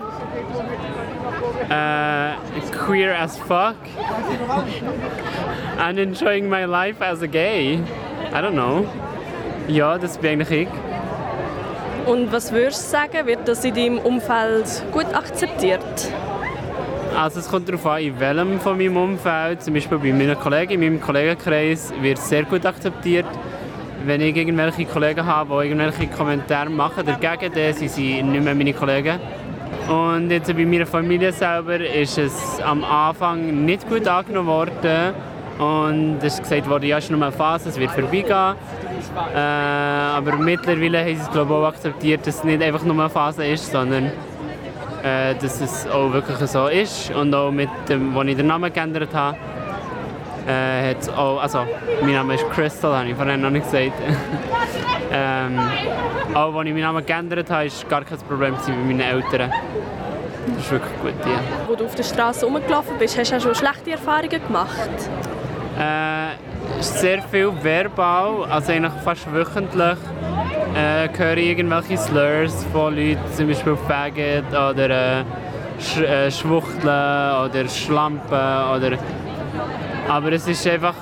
Äh, 1.69 2.61
queer 2.71 3.19
as 3.19 3.37
fuck. 3.37 3.75
And 5.79 5.99
enjoying 5.99 6.49
my 6.49 6.63
life 6.63 7.01
as 7.01 7.21
a 7.21 7.27
gay. 7.27 7.81
I 8.31 8.41
don't 8.41 8.53
know. 8.53 8.85
Ja, 9.67 9.97
das 9.97 10.17
bin 10.17 10.31
eigentlich 10.31 10.67
ich. 10.67 10.92
Und 12.05 12.33
was 12.33 12.51
würdest 12.51 12.85
du 12.85 12.97
sagen, 12.97 13.25
wird 13.27 13.47
das 13.47 13.63
in 13.63 13.73
deinem 13.73 13.97
Umfeld 13.99 14.83
gut 14.91 15.05
akzeptiert? 15.13 15.79
Also 17.17 17.39
es 17.39 17.47
kommt 17.49 17.69
darauf 17.69 17.85
an, 17.85 18.01
in 18.01 18.19
welchem 18.19 18.59
von 18.59 18.77
meinem 18.77 18.97
Umfeld, 18.97 19.63
zum 19.63 19.73
Beispiel 19.73 19.97
bei 19.99 20.11
meinen 20.11 20.37
Kollegen, 20.37 20.73
in 20.73 20.79
meinem 20.79 20.99
Kollegenkreis, 20.99 21.93
wird 22.01 22.17
es 22.17 22.27
sehr 22.27 22.43
gut 22.43 22.65
akzeptiert. 22.65 23.25
Wenn 24.05 24.19
ich 24.19 24.35
irgendwelche 24.35 24.83
Kollegen 24.85 25.25
habe, 25.25 25.61
die 25.61 25.69
irgendwelche 25.69 26.07
Kommentare 26.07 26.69
machen 26.69 27.05
dagegen, 27.05 27.53
dann 27.53 27.73
sind 27.73 27.91
sie 27.91 28.21
nicht 28.21 28.43
mehr 28.43 28.55
meine 28.55 28.73
Kollegen. 28.73 29.19
Und 29.87 30.29
jetzt 30.29 30.53
bei 30.53 30.65
meiner 30.65 30.85
Familie 30.85 31.31
selber 31.31 31.79
ist 31.79 32.17
es 32.17 32.59
am 32.61 32.83
Anfang 32.83 33.63
nicht 33.63 33.87
gut 33.87 34.07
angenommen 34.07 34.47
worden. 34.47 35.13
Und 35.59 36.17
es 36.21 36.33
ist 36.33 36.43
gesagt 36.43 36.69
worden, 36.69 36.85
ja, 36.85 36.97
es 36.97 37.05
ist 37.05 37.11
nur 37.11 37.21
eine 37.21 37.31
Phase, 37.31 37.69
es 37.69 37.79
wird 37.79 37.91
vorbeigehen. 37.91 38.55
Äh, 39.33 39.37
aber 39.37 40.37
mittlerweile 40.37 40.99
haben 40.99 41.15
sie 41.15 41.21
es 41.21 41.31
glaube 41.31 41.53
auch 41.53 41.67
akzeptiert, 41.67 42.25
dass 42.25 42.37
es 42.37 42.43
nicht 42.43 42.61
einfach 42.61 42.83
nur 42.83 42.99
eine 42.99 43.09
Phase 43.09 43.45
ist, 43.45 43.71
sondern 43.71 44.11
äh, 45.03 45.35
dass 45.35 45.61
es 45.61 45.87
auch 45.87 46.11
wirklich 46.11 46.37
so 46.49 46.67
ist. 46.67 47.11
Und 47.11 47.33
auch 47.33 47.51
mit 47.51 47.69
dem, 47.89 48.17
als 48.17 48.29
ich 48.29 48.37
den 48.37 48.47
Namen 48.47 48.71
geändert 48.71 49.13
habe, 49.13 49.37
äh, 50.47 50.91
hat 50.91 51.09
auch, 51.17 51.41
also 51.41 51.65
mein 52.01 52.13
Name 52.13 52.35
ist 52.35 52.49
Crystal, 52.49 52.95
habe 52.97 53.09
ich 53.09 53.15
vorhin 53.15 53.41
noch 53.41 53.49
nicht 53.49 53.65
gesagt. 53.65 53.93
ähm, 55.11 55.59
auch 56.33 56.53
als 56.55 56.67
ich 56.67 56.73
meinen 56.73 56.81
Namen 56.81 57.05
geändert 57.05 57.49
habe, 57.49 57.69
war 57.69 57.89
gar 57.89 58.03
kein 58.03 58.17
Problem 58.19 58.55
bei 58.55 58.73
meinen 58.73 58.99
Eltern. 58.99 59.51
Das 60.47 60.65
ist 60.65 60.71
wirklich 60.71 61.01
gut, 61.01 61.13
ja. 61.25 61.39
Wo 61.67 61.75
du 61.75 61.85
auf 61.85 61.95
der 61.95 62.03
Straße 62.03 62.45
rumgelaufen 62.45 62.97
bist, 62.99 63.17
hast 63.17 63.31
du 63.31 63.37
auch 63.37 63.41
schon 63.41 63.55
schlechte 63.55 63.91
Erfahrungen 63.91 64.41
gemacht? 64.45 64.89
Äh, 65.79 66.52
sehr 66.79 67.21
viel 67.23 67.51
verbal, 67.61 68.45
also 68.49 68.71
eigentlich 68.71 68.93
fast 69.03 69.31
wöchentlich 69.33 69.97
äh, 70.75 71.07
höre 71.17 71.37
ich 71.37 71.49
irgendwelche 71.49 71.97
Slurs 71.97 72.65
von 72.71 72.95
Leuten, 72.95 73.19
zum 73.35 73.47
Beispiel 73.47 73.77
Faggot 73.87 74.49
oder 74.49 74.89
äh, 74.89 75.23
Sch 75.79 75.97
äh, 75.99 76.31
Schwuchteln 76.31 77.45
oder 77.45 77.67
Schlampen 77.67 78.75
oder... 78.75 78.97
Aber 80.07 80.31
es 80.31 80.47
ist 80.47 80.65
einfach... 80.67 80.95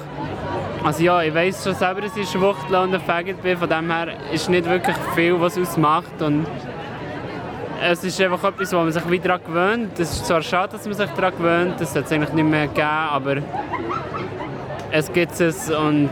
Also 0.84 1.04
ja, 1.04 1.22
ich 1.22 1.34
weiß 1.34 1.64
schon 1.64 1.76
selber, 1.76 2.02
dass 2.02 2.18
ich 2.18 2.30
Schwuchtel 2.30 2.76
und 2.76 2.94
ein 2.94 3.02
Faggot 3.02 3.42
bin, 3.42 3.58
von 3.58 3.70
dem 3.70 3.92
her 3.92 4.14
ist 4.32 4.50
nicht 4.50 4.68
wirklich 4.68 4.98
viel, 5.16 5.40
was 5.40 5.58
ausmacht 5.58 6.22
und 6.22 6.46
es 7.84 8.04
ist 8.04 8.22
einfach 8.22 8.44
etwas, 8.44 8.72
wo 8.74 8.78
man 8.78 8.92
sich 8.92 9.10
wieder 9.10 9.38
daran 9.38 9.42
gewöhnt. 9.46 10.00
Es 10.00 10.12
ist 10.12 10.28
zwar 10.28 10.42
schade, 10.42 10.74
dass 10.74 10.86
man 10.86 10.94
sich 10.94 11.10
daran 11.10 11.36
gewöhnt, 11.36 11.74
das 11.80 11.94
sollte 11.94 12.08
es 12.08 12.12
eigentlich 12.14 12.34
nicht 12.34 12.50
mehr 12.50 12.68
geben, 12.68 12.88
aber 12.88 13.38
es 14.92 15.12
gibt 15.12 15.40
es 15.40 15.70
und 15.70 16.12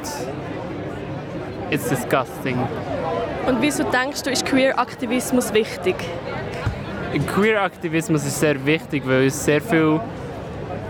it's 1.69 1.89
disgusting. 1.89 2.57
Und 3.47 3.61
wieso 3.61 3.83
denkst 3.83 4.23
du, 4.23 4.31
ist 4.31 4.45
Queer-Aktivismus 4.45 5.53
wichtig? 5.53 5.95
Queer-Aktivismus 7.35 8.25
ist 8.25 8.39
sehr 8.39 8.63
wichtig, 8.65 9.03
weil 9.05 9.25
es 9.25 9.43
sehr 9.43 9.61
viele 9.61 9.99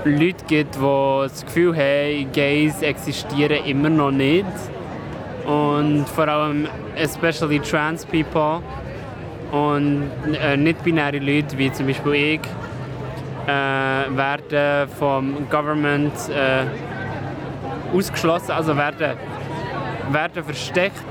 Leute 0.04 0.46
gibt, 0.46 0.76
die 0.76 0.80
das 0.80 1.46
Gefühl 1.46 1.76
haben, 1.76 2.32
Gays 2.32 2.82
existieren 2.82 3.66
immer 3.66 3.90
noch 3.90 4.12
nicht. 4.12 4.46
Und 5.46 6.06
vor 6.08 6.28
allem, 6.28 6.68
especially 6.96 7.60
trans 7.60 8.06
people 8.06 8.62
und 9.52 10.12
äh, 10.40 10.56
nicht-binäre 10.56 11.18
Leute, 11.18 11.58
wie 11.58 11.72
zum 11.72 11.88
Beispiel 11.88 12.14
ich, 12.14 12.42
äh, 13.48 14.16
werden 14.16 14.90
vom 15.00 15.50
Government 15.50 16.14
äh, 16.30 16.66
ausgeschlossen, 17.94 18.52
also 18.52 18.76
werden, 18.76 19.18
werden 20.12 20.44
versteckt 20.44 21.04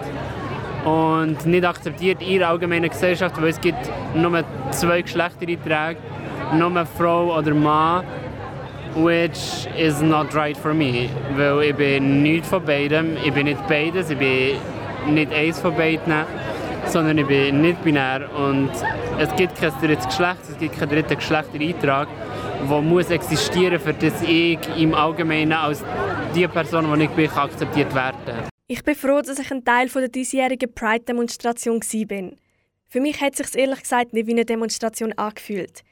und 0.84 1.44
nicht 1.46 1.64
akzeptiert 1.64 2.22
in 2.22 2.38
der 2.38 2.48
allgemeinen 2.48 2.88
Gesellschaft, 2.88 3.40
weil 3.40 3.48
es 3.48 3.60
gibt 3.60 3.90
nur 4.14 4.42
zwei 4.70 5.02
Geschlechtereinträge, 5.02 6.00
nur 6.54 6.86
Frau 6.86 7.36
oder 7.36 7.54
Mann, 7.54 8.04
which 8.94 9.66
is 9.76 10.00
not 10.00 10.34
right 10.34 10.56
for 10.56 10.74
me, 10.74 11.08
weil 11.36 11.62
ich 11.62 11.76
bin 11.76 12.22
nicht 12.22 12.46
von 12.46 12.64
beidem, 12.64 13.16
ich 13.22 13.32
bin 13.32 13.44
nicht 13.44 13.66
beides, 13.68 14.10
ich 14.10 14.18
bin 14.18 14.56
nicht 15.14 15.32
eins 15.32 15.60
von 15.60 15.74
beiden, 15.76 16.12
sondern 16.86 17.18
ich 17.18 17.26
bin 17.26 17.60
nicht 17.60 17.82
binär 17.84 18.22
und 18.36 18.70
es 19.18 19.34
gibt 19.36 19.60
kein 19.60 19.72
drittes 19.80 20.06
Geschlecht, 20.06 20.40
es 20.48 20.58
gibt 20.58 20.78
keinen 20.78 20.90
dritten 20.90 21.16
Geschlechtereintrag, 21.16 22.08
der 22.68 22.82
muss 22.82 23.10
existieren, 23.10 23.78
für 23.78 23.92
das 23.92 24.22
ich 24.22 24.58
im 24.76 24.94
Allgemeinen 24.94 25.52
als 25.52 25.84
die 26.34 26.48
Person, 26.48 26.98
die 26.98 27.04
ich 27.04 27.10
bin, 27.10 27.30
akzeptiert 27.30 27.94
werden 27.94 28.48
Ich 28.66 28.82
bin 28.82 28.94
froh, 28.94 29.20
dass 29.20 29.38
ich 29.38 29.50
ein 29.50 29.64
Teil 29.64 29.88
der 29.88 30.08
diesjährigen 30.08 30.72
Pride-Demonstration 30.72 31.80
war. 31.80 32.30
Für 32.88 33.00
mich 33.00 33.20
hat 33.20 33.38
es 33.38 33.52
sich 33.52 33.60
ehrlich 33.60 33.80
gesagt 33.80 34.12
nicht 34.12 34.26
wie 34.26 34.32
eine 34.32 34.44
Demonstration 34.44 35.12
angefühlt. 35.12 35.82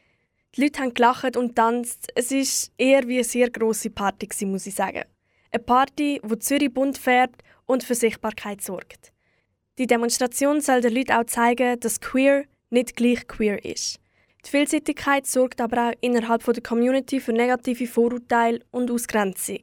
Die 0.55 0.63
Leute 0.63 0.81
haben 0.81 0.95
gelacht 0.95 1.37
und 1.37 1.55
tanzt. 1.55 2.09
Es 2.15 2.31
war 2.31 2.73
eher 2.79 3.07
wie 3.07 3.17
eine 3.17 3.25
sehr 3.25 3.51
grosse 3.51 3.91
Party, 3.91 4.29
muss 4.47 4.67
ich 4.67 4.75
sagen. 4.75 5.05
Eine 5.51 5.63
Party, 5.63 6.21
die 6.25 6.39
Zürich 6.39 6.73
bunt 6.73 6.99
färbt 6.99 7.43
und 7.67 7.85
für 7.85 7.95
Sichtbarkeit 7.95 8.63
sorgt. 8.63 9.13
Die 9.79 9.87
Demonstration 9.87 10.61
soll 10.61 10.81
den 10.81 10.95
Leuten 10.95 11.13
auch 11.13 11.25
zeigen, 11.25 11.79
dass 11.81 12.01
queer 12.01 12.45
nicht 12.71 12.97
gleich 12.97 13.27
queer 13.27 13.63
ist. 13.65 14.01
Die 14.45 14.51
Vielseitigkeit 14.51 15.27
sorgt 15.27 15.61
aber 15.61 15.89
auch 15.89 15.93
innerhalb 16.01 16.45
der 16.45 16.63
Community 16.63 17.21
für 17.21 17.33
negative 17.33 17.87
Vorurteile 17.87 18.61
und 18.71 18.91
Ausgrenzung. 18.91 19.61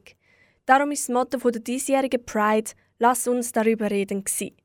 Darum 0.66 0.92
ist 0.92 1.08
das 1.08 1.14
Motto 1.14 1.50
der 1.50 1.60
diesjährigen 1.60 2.24
Pride 2.24 2.70
«Lass 2.98 3.28
uns 3.28 3.52
darüber 3.52 3.90
reden» 3.90 4.24
gewesen. 4.24 4.56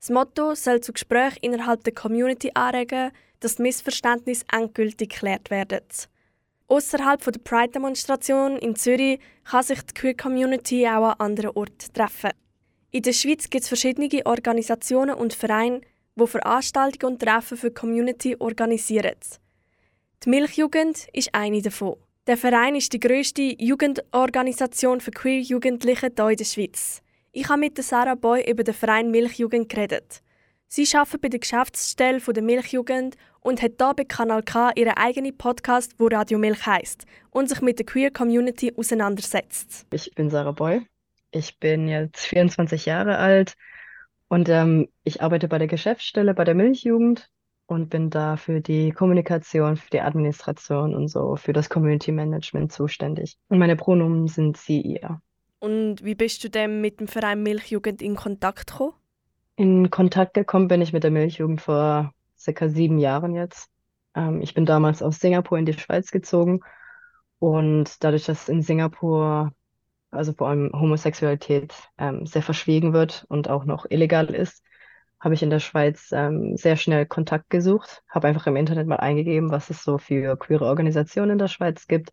Das 0.00 0.08
Motto 0.08 0.54
soll 0.54 0.80
zu 0.80 0.92
Gesprächen 0.92 1.38
innerhalb 1.42 1.84
der 1.84 1.92
Community 1.92 2.50
anregen, 2.54 3.12
dass 3.40 3.58
Missverständnisse 3.58 4.46
endgültig 4.50 5.10
geklärt 5.10 5.50
werden. 5.50 5.84
Außerhalb 6.68 7.22
der 7.22 7.40
Pride-Demonstration 7.40 8.56
in 8.56 8.76
Zürich 8.76 9.20
kann 9.44 9.62
sich 9.62 9.82
die 9.82 9.92
Queer 9.92 10.16
Community 10.16 10.88
auch 10.88 11.10
an 11.10 11.16
anderen 11.18 11.50
Orten 11.50 11.92
treffen. 11.92 12.30
In 12.90 13.02
der 13.02 13.12
Schweiz 13.12 13.50
gibt 13.50 13.64
es 13.64 13.68
verschiedene 13.68 14.24
Organisationen 14.24 15.14
und 15.14 15.34
Vereine, 15.34 15.82
die 16.16 16.26
Veranstaltungen 16.26 17.14
und 17.14 17.22
Treffen 17.22 17.58
für 17.58 17.68
die 17.68 17.74
Community 17.74 18.36
organisieren. 18.38 19.16
Die 20.24 20.30
Milchjugend 20.30 21.08
ist 21.12 21.34
eine 21.34 21.60
davon. 21.60 21.96
Der 22.28 22.36
Verein 22.36 22.76
ist 22.76 22.92
die 22.92 23.00
grösste 23.00 23.42
Jugendorganisation 23.58 25.00
für 25.00 25.10
queer 25.10 25.40
Jugendliche 25.40 26.08
hier 26.16 26.28
in 26.30 26.36
der 26.36 26.44
Schweiz. 26.44 27.02
Ich 27.32 27.48
habe 27.48 27.58
mit 27.58 27.82
Sarah 27.82 28.14
Boy 28.14 28.48
über 28.48 28.62
den 28.62 28.74
Verein 28.74 29.10
Milchjugend 29.10 29.68
geredet. 29.68 30.22
Sie 30.68 30.86
arbeitet 30.94 31.20
bei 31.20 31.28
der 31.28 31.40
Geschäftsstelle 31.40 32.20
der 32.20 32.42
Milchjugend 32.44 33.16
und 33.40 33.60
hat 33.60 33.72
hier 33.76 33.94
bei 33.94 34.04
Kanal 34.04 34.44
K 34.44 34.70
ihren 34.76 34.96
eigenen 34.96 35.36
Podcast, 35.36 35.94
wo 35.98 36.06
Radio 36.06 36.38
Milch 36.38 36.64
heisst 36.64 37.06
und 37.30 37.48
sich 37.48 37.60
mit 37.60 37.80
der 37.80 37.86
Queer 37.86 38.12
Community 38.12 38.72
auseinandersetzt. 38.76 39.88
Ich 39.92 40.12
bin 40.14 40.30
Sarah 40.30 40.52
Boy. 40.52 40.86
Ich 41.32 41.58
bin 41.58 41.88
jetzt 41.88 42.24
24 42.26 42.86
Jahre 42.86 43.18
alt 43.18 43.54
und 44.28 44.48
ähm, 44.48 44.88
ich 45.02 45.22
arbeite 45.22 45.48
bei 45.48 45.58
der 45.58 45.66
Geschäftsstelle 45.66 46.34
bei 46.34 46.44
der 46.44 46.54
Milchjugend 46.54 47.28
und 47.72 47.88
bin 47.88 48.10
da 48.10 48.36
für 48.36 48.60
die 48.60 48.92
Kommunikation, 48.92 49.76
für 49.76 49.90
die 49.90 50.00
Administration 50.00 50.94
und 50.94 51.08
so, 51.08 51.36
für 51.36 51.52
das 51.52 51.68
Community 51.68 52.12
Management 52.12 52.72
zuständig. 52.72 53.36
Und 53.48 53.58
meine 53.58 53.76
Pronomen 53.76 54.28
sind 54.28 54.56
sie, 54.56 54.80
ihr. 54.80 55.20
Und 55.58 56.04
wie 56.04 56.14
bist 56.14 56.42
du 56.44 56.50
denn 56.50 56.80
mit 56.80 57.00
dem 57.00 57.08
Verein 57.08 57.42
Milchjugend 57.42 58.02
in 58.02 58.16
Kontakt 58.16 58.68
gekommen? 58.68 58.92
In 59.56 59.90
Kontakt 59.90 60.34
gekommen 60.34 60.68
bin 60.68 60.82
ich 60.82 60.92
mit 60.92 61.04
der 61.04 61.10
Milchjugend 61.10 61.60
vor 61.60 62.12
circa 62.38 62.68
sieben 62.68 62.98
Jahren 62.98 63.34
jetzt. 63.34 63.68
Ähm, 64.14 64.40
ich 64.40 64.54
bin 64.54 64.66
damals 64.66 65.02
aus 65.02 65.20
Singapur 65.20 65.58
in 65.58 65.66
die 65.66 65.72
Schweiz 65.72 66.10
gezogen 66.10 66.60
und 67.38 68.02
dadurch, 68.02 68.24
dass 68.24 68.48
in 68.48 68.62
Singapur, 68.62 69.52
also 70.10 70.32
vor 70.32 70.48
allem 70.48 70.70
Homosexualität, 70.72 71.74
ähm, 71.98 72.26
sehr 72.26 72.42
verschwiegen 72.42 72.92
wird 72.92 73.24
und 73.28 73.48
auch 73.48 73.64
noch 73.64 73.86
illegal 73.88 74.34
ist, 74.34 74.62
habe 75.22 75.34
ich 75.34 75.42
in 75.42 75.50
der 75.50 75.60
Schweiz 75.60 76.10
ähm, 76.12 76.56
sehr 76.56 76.76
schnell 76.76 77.06
Kontakt 77.06 77.48
gesucht, 77.48 78.02
habe 78.08 78.26
einfach 78.26 78.48
im 78.48 78.56
Internet 78.56 78.88
mal 78.88 78.96
eingegeben, 78.96 79.52
was 79.52 79.70
es 79.70 79.84
so 79.84 79.96
für 79.96 80.36
queere 80.36 80.66
Organisationen 80.66 81.32
in 81.32 81.38
der 81.38 81.46
Schweiz 81.46 81.86
gibt 81.86 82.10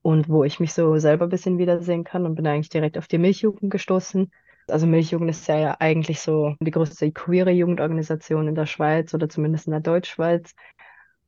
und 0.00 0.30
wo 0.30 0.44
ich 0.44 0.58
mich 0.58 0.72
so 0.72 0.96
selber 0.96 1.26
ein 1.26 1.30
bisschen 1.30 1.58
wiedersehen 1.58 2.04
kann 2.04 2.24
und 2.24 2.36
bin 2.36 2.46
eigentlich 2.46 2.70
direkt 2.70 2.96
auf 2.96 3.06
die 3.06 3.18
Milchjugend 3.18 3.70
gestoßen. 3.70 4.32
Also 4.66 4.86
Milchjugend 4.86 5.28
ist 5.28 5.46
ja, 5.46 5.58
ja 5.58 5.76
eigentlich 5.78 6.20
so 6.20 6.54
die 6.60 6.70
größte 6.70 7.12
queere 7.12 7.50
Jugendorganisation 7.50 8.48
in 8.48 8.54
der 8.54 8.66
Schweiz 8.66 9.12
oder 9.12 9.28
zumindest 9.28 9.66
in 9.66 9.72
der 9.72 9.80
Deutschschweiz. 9.80 10.54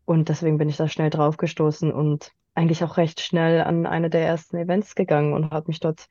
Und 0.06 0.30
deswegen 0.30 0.56
bin 0.56 0.70
ich 0.70 0.78
da 0.78 0.88
schnell 0.88 1.10
drauf 1.10 1.36
gestoßen 1.36 1.92
und 1.92 2.32
eigentlich 2.54 2.82
auch 2.82 2.96
recht 2.96 3.20
schnell 3.20 3.60
an 3.60 3.84
eine 3.84 4.08
der 4.08 4.26
ersten 4.26 4.56
Events 4.56 4.94
gegangen 4.94 5.34
und 5.34 5.50
habe 5.52 5.66
mich 5.68 5.80
dort 5.80 6.06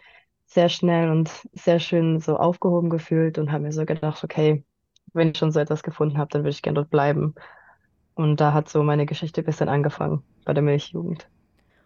sehr 0.45 0.69
schnell 0.69 1.09
und 1.09 1.31
sehr 1.53 1.79
schön 1.79 2.19
so 2.19 2.37
aufgehoben 2.37 2.91
gefühlt 2.91 3.39
und 3.39 3.51
habe 3.51 3.63
mir 3.63 3.71
so 3.71 3.85
gedacht, 3.85 4.23
okay, 4.23 4.63
wenn 5.13 5.31
ich 5.31 5.37
schon 5.37 5.51
so 5.51 5.59
etwas 5.59 5.83
gefunden 5.83 6.17
habe, 6.17 6.29
dann 6.31 6.41
würde 6.41 6.51
ich 6.51 6.61
gerne 6.61 6.75
dort 6.75 6.89
bleiben. 6.89 7.35
Und 8.15 8.39
da 8.39 8.53
hat 8.53 8.69
so 8.69 8.83
meine 8.83 9.05
Geschichte 9.05 9.41
ein 9.41 9.45
bisschen 9.45 9.69
angefangen 9.69 10.23
bei 10.45 10.53
der 10.53 10.63
Milchjugend. 10.63 11.27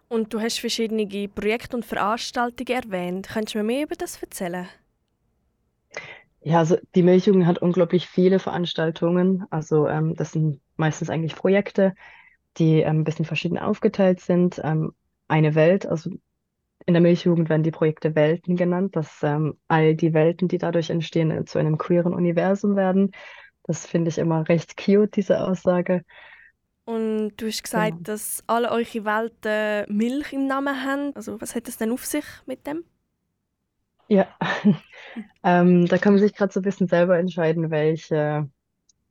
Und 0.08 0.32
du 0.34 0.40
hast 0.40 0.58
verschiedene 0.58 1.06
Projekte 1.28 1.76
und 1.76 1.84
Veranstaltungen 1.84 2.82
erwähnt. 2.82 3.28
Könntest 3.28 3.54
du 3.54 3.58
mir 3.58 3.64
mehr 3.64 3.84
über 3.84 3.96
das 3.96 4.22
erzählen? 4.22 4.68
Ja, 6.40 6.58
also 6.58 6.76
die 6.94 7.02
Milchjugend 7.02 7.46
hat 7.46 7.58
unglaublich 7.58 8.06
viele 8.06 8.38
Veranstaltungen. 8.38 9.46
Also 9.50 9.88
ähm, 9.88 10.14
das 10.14 10.32
sind 10.32 10.60
meistens 10.76 11.08
eigentlich 11.08 11.34
Projekte, 11.34 11.94
die 12.58 12.80
ähm, 12.80 13.00
ein 13.00 13.04
bisschen 13.04 13.24
verschieden 13.24 13.58
aufgeteilt 13.58 14.20
sind. 14.20 14.60
Ähm, 14.62 14.92
eine 15.26 15.54
Welt, 15.54 15.86
also 15.86 16.10
in 16.86 16.94
der 16.94 17.00
Milchjugend 17.00 17.48
werden 17.48 17.62
die 17.62 17.70
Projekte 17.70 18.14
Welten 18.14 18.56
genannt, 18.56 18.96
dass 18.96 19.22
ähm, 19.22 19.56
all 19.68 19.94
die 19.94 20.12
Welten, 20.12 20.48
die 20.48 20.58
dadurch 20.58 20.90
entstehen, 20.90 21.30
äh, 21.30 21.44
zu 21.44 21.58
einem 21.58 21.78
queeren 21.78 22.12
Universum 22.12 22.76
werden. 22.76 23.12
Das 23.62 23.86
finde 23.86 24.10
ich 24.10 24.18
immer 24.18 24.46
recht 24.48 24.76
cute, 24.76 25.16
diese 25.16 25.40
Aussage. 25.40 26.04
Und 26.84 27.32
du 27.38 27.46
hast 27.46 27.62
gesagt, 27.62 27.96
ja. 27.96 28.02
dass 28.02 28.44
alle 28.46 28.70
eure 28.70 29.04
Welten 29.04 29.96
Milch 29.96 30.34
im 30.34 30.46
Namen 30.46 30.84
haben. 30.84 31.12
Also 31.14 31.40
was 31.40 31.54
hat 31.54 31.66
es 31.68 31.78
denn 31.78 31.90
auf 31.90 32.04
sich 32.04 32.24
mit 32.44 32.66
dem? 32.66 32.84
Ja, 34.08 34.26
ähm, 35.42 35.86
da 35.86 35.96
kann 35.96 36.12
man 36.12 36.20
sich 36.20 36.34
gerade 36.34 36.52
so 36.52 36.60
ein 36.60 36.64
bisschen 36.64 36.88
selber 36.88 37.18
entscheiden, 37.18 37.70
welche, 37.70 38.50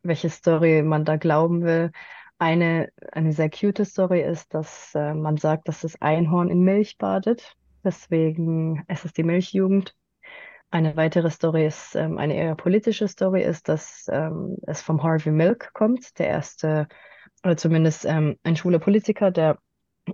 welche 0.03 0.29
Story 0.29 0.83
man 0.83 1.03
da 1.05 1.15
glauben 1.15 1.63
will. 1.63 1.91
Eine, 2.37 2.91
eine 3.11 3.33
sehr 3.33 3.49
cute 3.49 3.85
Story 3.85 4.21
ist, 4.21 4.53
dass 4.53 4.93
äh, 4.93 5.15
man 5.15 5.37
sagt, 5.37 5.67
dass 5.67 5.81
das 5.81 5.99
Einhorn 5.99 6.49
in 6.49 6.61
Milch 6.61 6.99
badet. 6.99 7.55
Deswegen 7.83 8.83
es 8.87 9.05
ist 9.05 9.17
die 9.17 9.23
Milchjugend. 9.23 9.95
Eine 10.71 10.95
weitere 10.95 11.29
Story 11.29 11.67
ist, 11.67 11.95
ähm, 11.95 12.17
eine 12.17 12.35
eher 12.35 12.55
politische 12.55 13.07
Story 13.07 13.43
ist, 13.43 13.69
dass 13.69 14.07
ähm, 14.11 14.57
es 14.65 14.81
vom 14.81 15.03
Harvey 15.03 15.31
Milk 15.31 15.71
kommt, 15.73 16.17
der 16.17 16.27
erste, 16.27 16.87
oder 17.43 17.57
zumindest 17.57 18.05
ähm, 18.05 18.37
ein 18.43 18.55
schwuler 18.55 18.79
Politiker, 18.79 19.29
der 19.29 19.59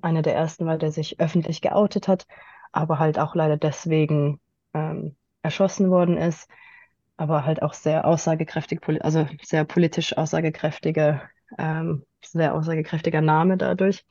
einer 0.02 0.22
der 0.22 0.36
ersten 0.36 0.66
war, 0.66 0.78
der 0.78 0.92
sich 0.92 1.20
öffentlich 1.20 1.62
geoutet 1.62 2.08
hat, 2.08 2.28
aber 2.72 3.00
halt 3.00 3.18
auch 3.20 3.36
leider 3.36 3.58
deswegen 3.58 4.40
ähm, 4.74 5.16
erschossen 5.42 5.90
worden 5.90 6.18
ist, 6.18 6.50
aber 7.18 7.46
halt 7.46 7.62
auch 7.62 7.74
sehr 7.74 8.06
aussagekräftig, 8.06 8.82
also 9.02 9.28
sehr 9.42 9.64
politisch 9.64 10.18
aussagekräftige, 10.18 11.22
ähm, 11.58 12.06
sehr 12.24 12.54
aussagekräftiger 12.54 13.22
Name 13.22 13.58
dadurch. 13.58 14.06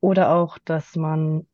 Oder 0.00 0.34
auch, 0.34 0.58
dass 0.64 0.96
man 0.96 1.46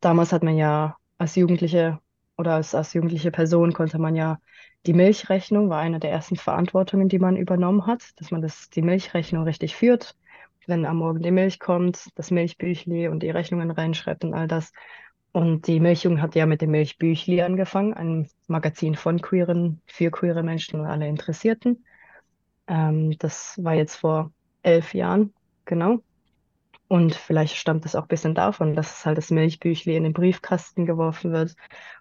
damals 0.00 0.32
hat 0.32 0.42
man 0.42 0.56
ja 0.56 0.96
als 1.18 1.36
Jugendliche 1.36 1.98
oder 2.36 2.54
als, 2.54 2.74
als 2.74 2.94
jugendliche 2.94 3.30
Person 3.30 3.72
konnte 3.72 3.98
man 3.98 4.16
ja 4.16 4.38
die 4.86 4.94
Milchrechnung 4.94 5.68
war 5.68 5.80
eine 5.80 6.00
der 6.00 6.10
ersten 6.10 6.36
Verantwortungen, 6.36 7.08
die 7.08 7.18
man 7.18 7.36
übernommen 7.36 7.86
hat, 7.86 8.18
dass 8.18 8.30
man 8.30 8.40
das, 8.40 8.70
die 8.70 8.82
Milchrechnung 8.82 9.44
richtig 9.44 9.76
führt. 9.76 10.16
Wenn 10.66 10.86
am 10.86 10.98
Morgen 10.98 11.22
die 11.22 11.30
Milch 11.30 11.58
kommt, 11.58 12.08
das 12.14 12.30
Milchbüchli 12.30 13.08
und 13.08 13.22
die 13.22 13.30
Rechnungen 13.30 13.70
reinschreibt 13.70 14.24
und 14.24 14.34
all 14.34 14.48
das. 14.48 14.72
Und 15.32 15.66
die 15.66 15.80
Milchjugend 15.80 16.22
hat 16.22 16.34
ja 16.34 16.46
mit 16.46 16.60
dem 16.62 16.70
Milchbüchli 16.70 17.42
angefangen, 17.42 17.94
ein 17.94 18.28
Magazin 18.46 18.94
von 18.94 19.20
queeren, 19.20 19.80
für 19.86 20.10
queere 20.10 20.42
Menschen 20.42 20.80
und 20.80 20.86
alle 20.86 21.08
Interessierten. 21.08 21.84
Ähm, 22.66 23.16
das 23.18 23.58
war 23.62 23.74
jetzt 23.74 23.96
vor 23.96 24.32
elf 24.62 24.94
Jahren, 24.94 25.34
genau. 25.66 26.00
Und 26.90 27.14
vielleicht 27.14 27.54
stammt 27.56 27.86
es 27.86 27.94
auch 27.94 28.02
ein 28.02 28.08
bisschen 28.08 28.34
davon, 28.34 28.74
dass 28.74 28.98
es 28.98 29.06
halt 29.06 29.16
das 29.16 29.30
Milchbüchli 29.30 29.94
in 29.94 30.02
den 30.02 30.12
Briefkasten 30.12 30.86
geworfen 30.86 31.30
wird 31.30 31.54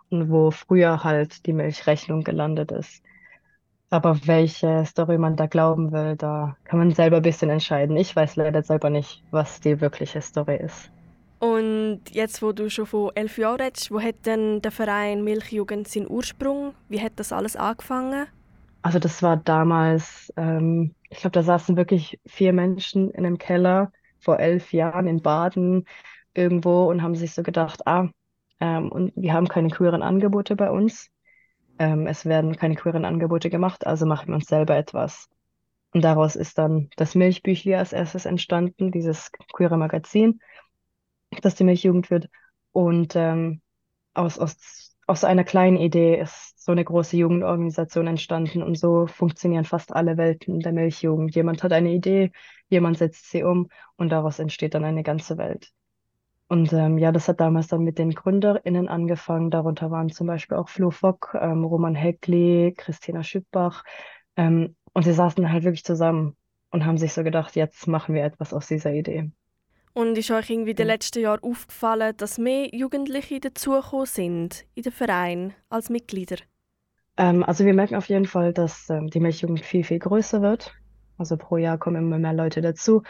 und 0.10 0.32
wo 0.32 0.50
früher 0.50 1.04
halt 1.04 1.46
die 1.46 1.54
Milchrechnung 1.54 2.24
gelandet 2.24 2.72
ist. 2.72 3.04
Aber 3.92 4.26
welche 4.26 4.84
Story 4.88 5.20
man 5.20 5.36
da 5.36 5.46
glauben 5.46 5.92
will, 5.92 6.16
da 6.16 6.58
kann 6.64 6.80
man 6.80 6.92
selber 6.92 7.18
ein 7.18 7.22
bisschen 7.22 7.52
entscheiden. 7.52 7.98
Ich 7.98 8.16
weiß 8.16 8.36
leider 8.36 8.64
selber 8.64 8.90
nicht, 8.90 9.24
was 9.30 9.60
die 9.60 9.80
wirkliche 9.80 10.22
Story 10.22 10.58
ist. 10.58 10.92
Und 11.38 12.02
jetzt, 12.10 12.42
wo 12.42 12.52
du 12.52 12.72
schon 12.72 12.88
von 12.88 13.12
elf 13.14 13.38
Jahren 13.38 13.62
redest, 13.62 13.92
wo 13.92 14.02
hat 14.02 14.26
denn 14.26 14.60
der 14.64 14.72
Verein 14.72 15.24
Milchjugend 15.24 15.88
seinen 15.88 16.10
Ursprung? 16.10 16.74
Wie 16.88 17.00
hat 17.00 17.14
das 17.18 17.32
alles 17.32 17.56
angefangen? 17.56 18.26
Also 18.82 18.98
das 18.98 19.22
war 19.22 19.38
damals, 19.38 20.34
ähm, 20.36 20.96
ich 21.10 21.20
glaube, 21.20 21.34
da 21.34 21.44
saßen 21.44 21.78
wirklich 21.78 22.20
vier 22.26 22.54
Menschen 22.54 23.12
in 23.12 23.26
einem 23.26 23.38
Keller 23.38 23.92
vor 24.20 24.40
elf 24.40 24.74
Jahren 24.74 25.08
in 25.08 25.22
Baden 25.22 25.86
irgendwo 26.34 26.86
und 26.90 27.02
haben 27.02 27.16
sich 27.16 27.34
so 27.34 27.44
gedacht, 27.44 27.88
ah, 27.88 28.10
ähm, 28.60 28.92
und 28.92 29.14
wir 29.16 29.34
haben 29.34 29.48
keine 29.48 29.70
queeren 29.70 30.04
Angebote 30.04 30.56
bei 30.56 30.70
uns. 30.70 31.10
Ähm, 31.80 32.08
es 32.08 32.26
werden 32.26 32.56
keine 32.58 32.76
queeren 32.76 33.06
Angebote 33.06 33.50
gemacht, 33.50 33.88
also 33.88 34.06
machen 34.06 34.28
wir 34.28 34.36
uns 34.36 34.48
selber 34.48 34.76
etwas. 34.76 35.30
Und 35.92 36.04
daraus 36.04 36.36
ist 36.36 36.58
dann 36.58 36.90
das 36.98 37.16
Milchbüchli 37.16 37.74
als 37.76 37.94
erstes 37.94 38.26
entstanden, 38.26 38.92
dieses 38.92 39.32
queere 39.54 39.78
Magazin, 39.78 40.40
das 41.42 41.56
die 41.56 41.64
Milchjugend 41.64 42.12
wird. 42.12 42.30
Und 42.72 43.16
ähm, 43.16 43.62
aus, 44.14 44.38
aus, 44.38 44.89
aus 45.10 45.24
einer 45.24 45.44
kleinen 45.44 45.78
Idee 45.78 46.20
ist 46.20 46.64
so 46.64 46.72
eine 46.72 46.86
große 46.86 47.18
Jugendorganisation 47.18 48.08
entstanden 48.08 48.62
und 48.62 48.78
so 48.78 49.08
funktionieren 49.08 49.66
fast 49.66 49.92
alle 49.92 50.18
Welten 50.18 50.60
der 50.60 50.72
Milchjugend. 50.72 51.34
Jemand 51.36 51.64
hat 51.64 51.74
eine 51.74 51.92
Idee, 51.92 52.32
jemand 52.70 53.00
setzt 53.00 53.32
sie 53.32 53.44
um 53.44 53.70
und 53.98 54.10
daraus 54.10 54.40
entsteht 54.40 54.76
dann 54.76 54.86
eine 54.86 55.04
ganze 55.04 55.38
Welt. 55.38 55.72
Und 56.48 56.74
ähm, 56.74 56.98
ja, 57.00 57.12
das 57.12 57.28
hat 57.28 57.40
damals 57.40 57.68
dann 57.68 57.84
mit 57.84 57.98
den 57.98 58.12
GründerInnen 58.12 58.88
angefangen. 58.88 59.52
Darunter 59.52 59.92
waren 59.92 60.10
zum 60.10 60.28
Beispiel 60.28 60.58
auch 60.58 60.70
Flo 60.70 60.92
Fock, 60.92 61.36
ähm, 61.40 61.64
Roman 61.64 61.96
Heckli, 61.96 62.74
Christina 62.78 63.24
Schüppbach. 63.24 63.84
Ähm, 64.36 64.76
und 64.94 65.04
sie 65.04 65.14
saßen 65.14 65.52
halt 65.52 65.64
wirklich 65.64 65.84
zusammen 65.84 66.36
und 66.72 66.86
haben 66.86 66.98
sich 66.98 67.14
so 67.14 67.24
gedacht, 67.24 67.56
jetzt 67.56 67.88
machen 67.88 68.16
wir 68.16 68.24
etwas 68.24 68.54
aus 68.54 68.68
dieser 68.68 68.94
Idee. 68.94 69.32
Und 69.94 70.18
ist 70.18 70.32
euch 70.32 70.50
irgendwie 70.50 70.72
in 70.72 70.78
den 70.78 70.88
letzten 70.88 71.20
Jahren 71.20 71.44
aufgefallen, 71.44 72.16
dass 72.18 72.38
mehr 72.38 72.70
Jugendliche 72.74 73.40
dazugekommen 73.40 74.06
sind 74.06 74.66
in 74.76 74.84
den 74.84 74.92
Verein 74.92 75.54
als 75.70 75.90
Mitglieder? 75.90 76.38
Ähm, 77.18 77.44
also 77.44 77.66
wir 77.66 77.74
merken 77.74 77.96
auf 77.96 78.08
jeden 78.08 78.26
Fall, 78.26 78.54
dass 78.54 78.90
ähm, 78.90 79.08
die 79.08 79.20
Milchjugend 79.20 79.60
viel, 79.66 79.84
viel 79.84 80.00
größer 80.00 80.42
wird. 80.42 80.74
Also 81.18 81.38
pro 81.38 81.58
Jahr 81.58 81.78
kommen 81.78 81.98
immer 81.98 82.20
mehr 82.20 82.34
Leute 82.34 82.62
dazu. 82.62 83.04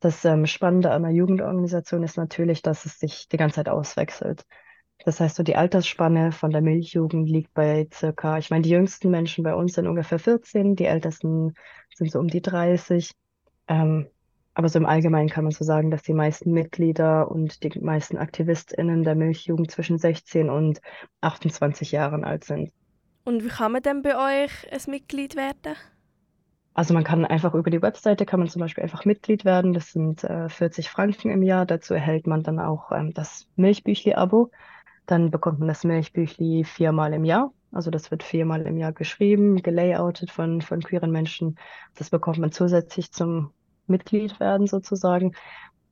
Das 0.00 0.24
ähm, 0.24 0.46
Spannende 0.46 0.90
an 0.92 1.04
einer 1.04 1.14
Jugendorganisation 1.14 2.04
ist 2.04 2.16
natürlich, 2.16 2.62
dass 2.62 2.84
es 2.84 3.00
sich 3.00 3.28
die 3.28 3.36
ganze 3.36 3.56
Zeit 3.56 3.68
auswechselt. 3.68 4.44
Das 5.04 5.20
heißt, 5.20 5.36
so 5.36 5.42
die 5.42 5.56
Altersspanne 5.56 6.32
von 6.32 6.50
der 6.50 6.60
Milchjugend 6.60 7.28
liegt 7.28 7.54
bei 7.54 7.88
circa, 7.92 8.38
ich 8.38 8.50
meine, 8.50 8.62
die 8.62 8.70
jüngsten 8.70 9.10
Menschen 9.10 9.44
bei 9.44 9.54
uns 9.54 9.74
sind 9.74 9.86
ungefähr 9.86 10.18
14, 10.18 10.76
die 10.76 10.84
ältesten 10.84 11.54
sind 11.94 12.10
so 12.10 12.18
um 12.18 12.28
die 12.28 12.42
30. 12.42 13.12
Ähm, 13.68 14.08
aber 14.58 14.68
so 14.68 14.80
im 14.80 14.86
Allgemeinen 14.86 15.28
kann 15.28 15.44
man 15.44 15.52
so 15.52 15.64
sagen, 15.64 15.92
dass 15.92 16.02
die 16.02 16.12
meisten 16.12 16.50
Mitglieder 16.50 17.30
und 17.30 17.62
die 17.62 17.78
meisten 17.78 18.18
AktivistInnen 18.18 19.04
der 19.04 19.14
Milchjugend 19.14 19.70
zwischen 19.70 19.98
16 19.98 20.50
und 20.50 20.80
28 21.20 21.92
Jahren 21.92 22.24
alt 22.24 22.42
sind. 22.42 22.72
Und 23.24 23.44
wie 23.44 23.50
kann 23.50 23.70
man 23.70 23.82
denn 23.82 24.02
bei 24.02 24.16
euch 24.16 24.72
ein 24.72 24.90
Mitglied 24.90 25.36
werden? 25.36 25.76
Also 26.74 26.92
man 26.92 27.04
kann 27.04 27.24
einfach 27.24 27.54
über 27.54 27.70
die 27.70 27.82
Webseite 27.82 28.26
kann 28.26 28.40
man 28.40 28.48
zum 28.48 28.58
Beispiel 28.58 28.82
einfach 28.82 29.04
Mitglied 29.04 29.44
werden. 29.44 29.74
Das 29.74 29.92
sind 29.92 30.24
äh, 30.24 30.48
40 30.48 30.90
Franken 30.90 31.30
im 31.30 31.44
Jahr. 31.44 31.64
Dazu 31.64 31.94
erhält 31.94 32.26
man 32.26 32.42
dann 32.42 32.58
auch 32.58 32.90
ähm, 32.90 33.14
das 33.14 33.46
Milchbüchli-Abo. 33.54 34.50
Dann 35.06 35.30
bekommt 35.30 35.60
man 35.60 35.68
das 35.68 35.84
Milchbüchli 35.84 36.64
viermal 36.64 37.12
im 37.12 37.24
Jahr. 37.24 37.52
Also 37.70 37.92
das 37.92 38.10
wird 38.10 38.24
viermal 38.24 38.62
im 38.62 38.76
Jahr 38.76 38.92
geschrieben, 38.92 39.62
gelayoutet 39.62 40.32
von, 40.32 40.62
von 40.62 40.80
queeren 40.80 41.12
Menschen. 41.12 41.60
Das 41.94 42.10
bekommt 42.10 42.38
man 42.38 42.50
zusätzlich 42.50 43.12
zum 43.12 43.52
Mitglied 43.88 44.38
werden 44.40 44.66
sozusagen. 44.66 45.32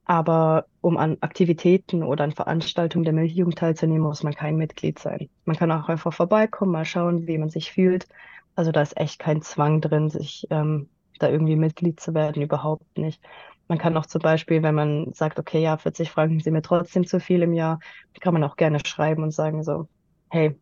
Aber 0.05 0.67
um 0.81 0.97
an 0.99 1.17
Aktivitäten 1.21 2.05
oder 2.05 2.25
an 2.25 2.33
Veranstaltungen 2.33 3.05
der 3.05 3.13
Milchjugend 3.13 3.59
teilzunehmen, 3.59 4.03
muss 4.03 4.23
man 4.23 4.35
kein 4.35 4.57
Mitglied 4.57 4.99
sein. 5.01 5.29
Man 5.45 5.57
kann 5.57 5.73
auch 5.73 5.89
einfach 5.89 6.13
vorbeikommen, 6.13 6.73
mal 6.73 6.85
schauen, 6.85 7.27
wie 7.27 7.39
man 7.39 7.51
sich 7.51 7.73
fühlt. 7.73 8.07
Also 8.55 8.71
da 8.71 8.83
ist 8.83 8.97
echt 8.97 9.19
kein 9.19 9.43
Zwang 9.43 9.81
drin, 9.81 10.09
sich 10.09 10.47
ähm, 10.51 10.89
da 11.19 11.29
irgendwie 11.29 11.57
Mitglied 11.57 11.99
zu 11.99 12.15
werden, 12.15 12.43
überhaupt 12.43 12.97
nicht. 12.97 13.21
Man 13.69 13.79
kann 13.79 13.97
auch 13.97 14.07
zum 14.07 14.23
Beispiel, 14.23 14.63
wenn 14.63 14.75
man 14.77 15.13
sagt, 15.13 15.39
okay, 15.41 15.61
ja, 15.61 15.77
40 15.77 16.11
Franken 16.11 16.41
sind 16.41 16.53
mir 16.53 16.63
trotzdem 16.63 17.07
zu 17.07 17.19
viel 17.19 17.43
im 17.43 17.53
Jahr, 17.53 17.81
kann 18.21 18.33
man 18.33 18.45
auch 18.45 18.57
gerne 18.57 18.79
schreiben 18.85 19.23
und 19.25 19.33
sagen 19.33 19.65
so, 19.65 19.89
hey, 20.31 20.57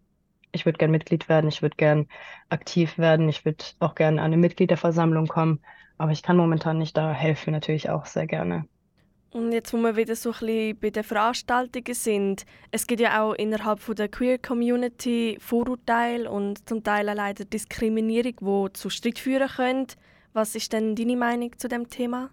ich 0.53 0.65
würde 0.65 0.79
gern 0.79 0.91
Mitglied 0.91 1.29
werden, 1.29 1.49
ich 1.49 1.61
würde 1.63 1.77
gern 1.77 2.07
aktiv 2.49 2.97
werden, 2.99 3.29
ich 3.29 3.45
würde 3.45 3.65
auch 3.81 3.95
gerne 3.95 4.21
an 4.21 4.27
eine 4.27 4.37
Mitgliederversammlung 4.39 5.27
kommen, 5.27 5.61
aber 5.99 6.13
ich 6.13 6.23
kann 6.23 6.37
momentan 6.37 6.79
nicht 6.79 6.97
da 6.97 7.13
helfen, 7.13 7.53
natürlich 7.53 7.91
auch 7.91 8.07
sehr 8.07 8.27
gerne. 8.27 8.67
Und 9.35 9.51
jetzt, 9.51 9.73
wo 9.73 9.79
wir 9.79 9.97
wieder 9.97 10.15
so 10.15 10.31
ein 10.31 10.39
bisschen 10.39 10.79
bei 10.79 10.91
den 10.91 11.03
Veranstaltungen 11.03 11.95
sind, 11.95 12.47
es 12.71 12.87
gibt 12.87 13.01
ja 13.01 13.21
auch 13.21 13.35
innerhalb 13.35 13.81
von 13.81 13.97
der 13.97 14.09
Queer 14.09 14.39
Community 14.39 15.37
Vorurteile 15.41 16.31
und 16.31 16.69
zum 16.69 16.85
Teil 16.85 17.07
leider 17.07 17.45
Diskriminierung, 17.45 18.37
die 18.69 18.73
zu 18.75 18.91
Streit 18.91 19.19
führen 19.19 19.49
können. 19.49 19.87
Was 20.35 20.55
ist 20.55 20.73
denn 20.73 20.95
deine 20.95 21.17
Meinung 21.17 21.51
zu 21.59 21.67
dem 21.67 21.89
Thema? 21.89 22.31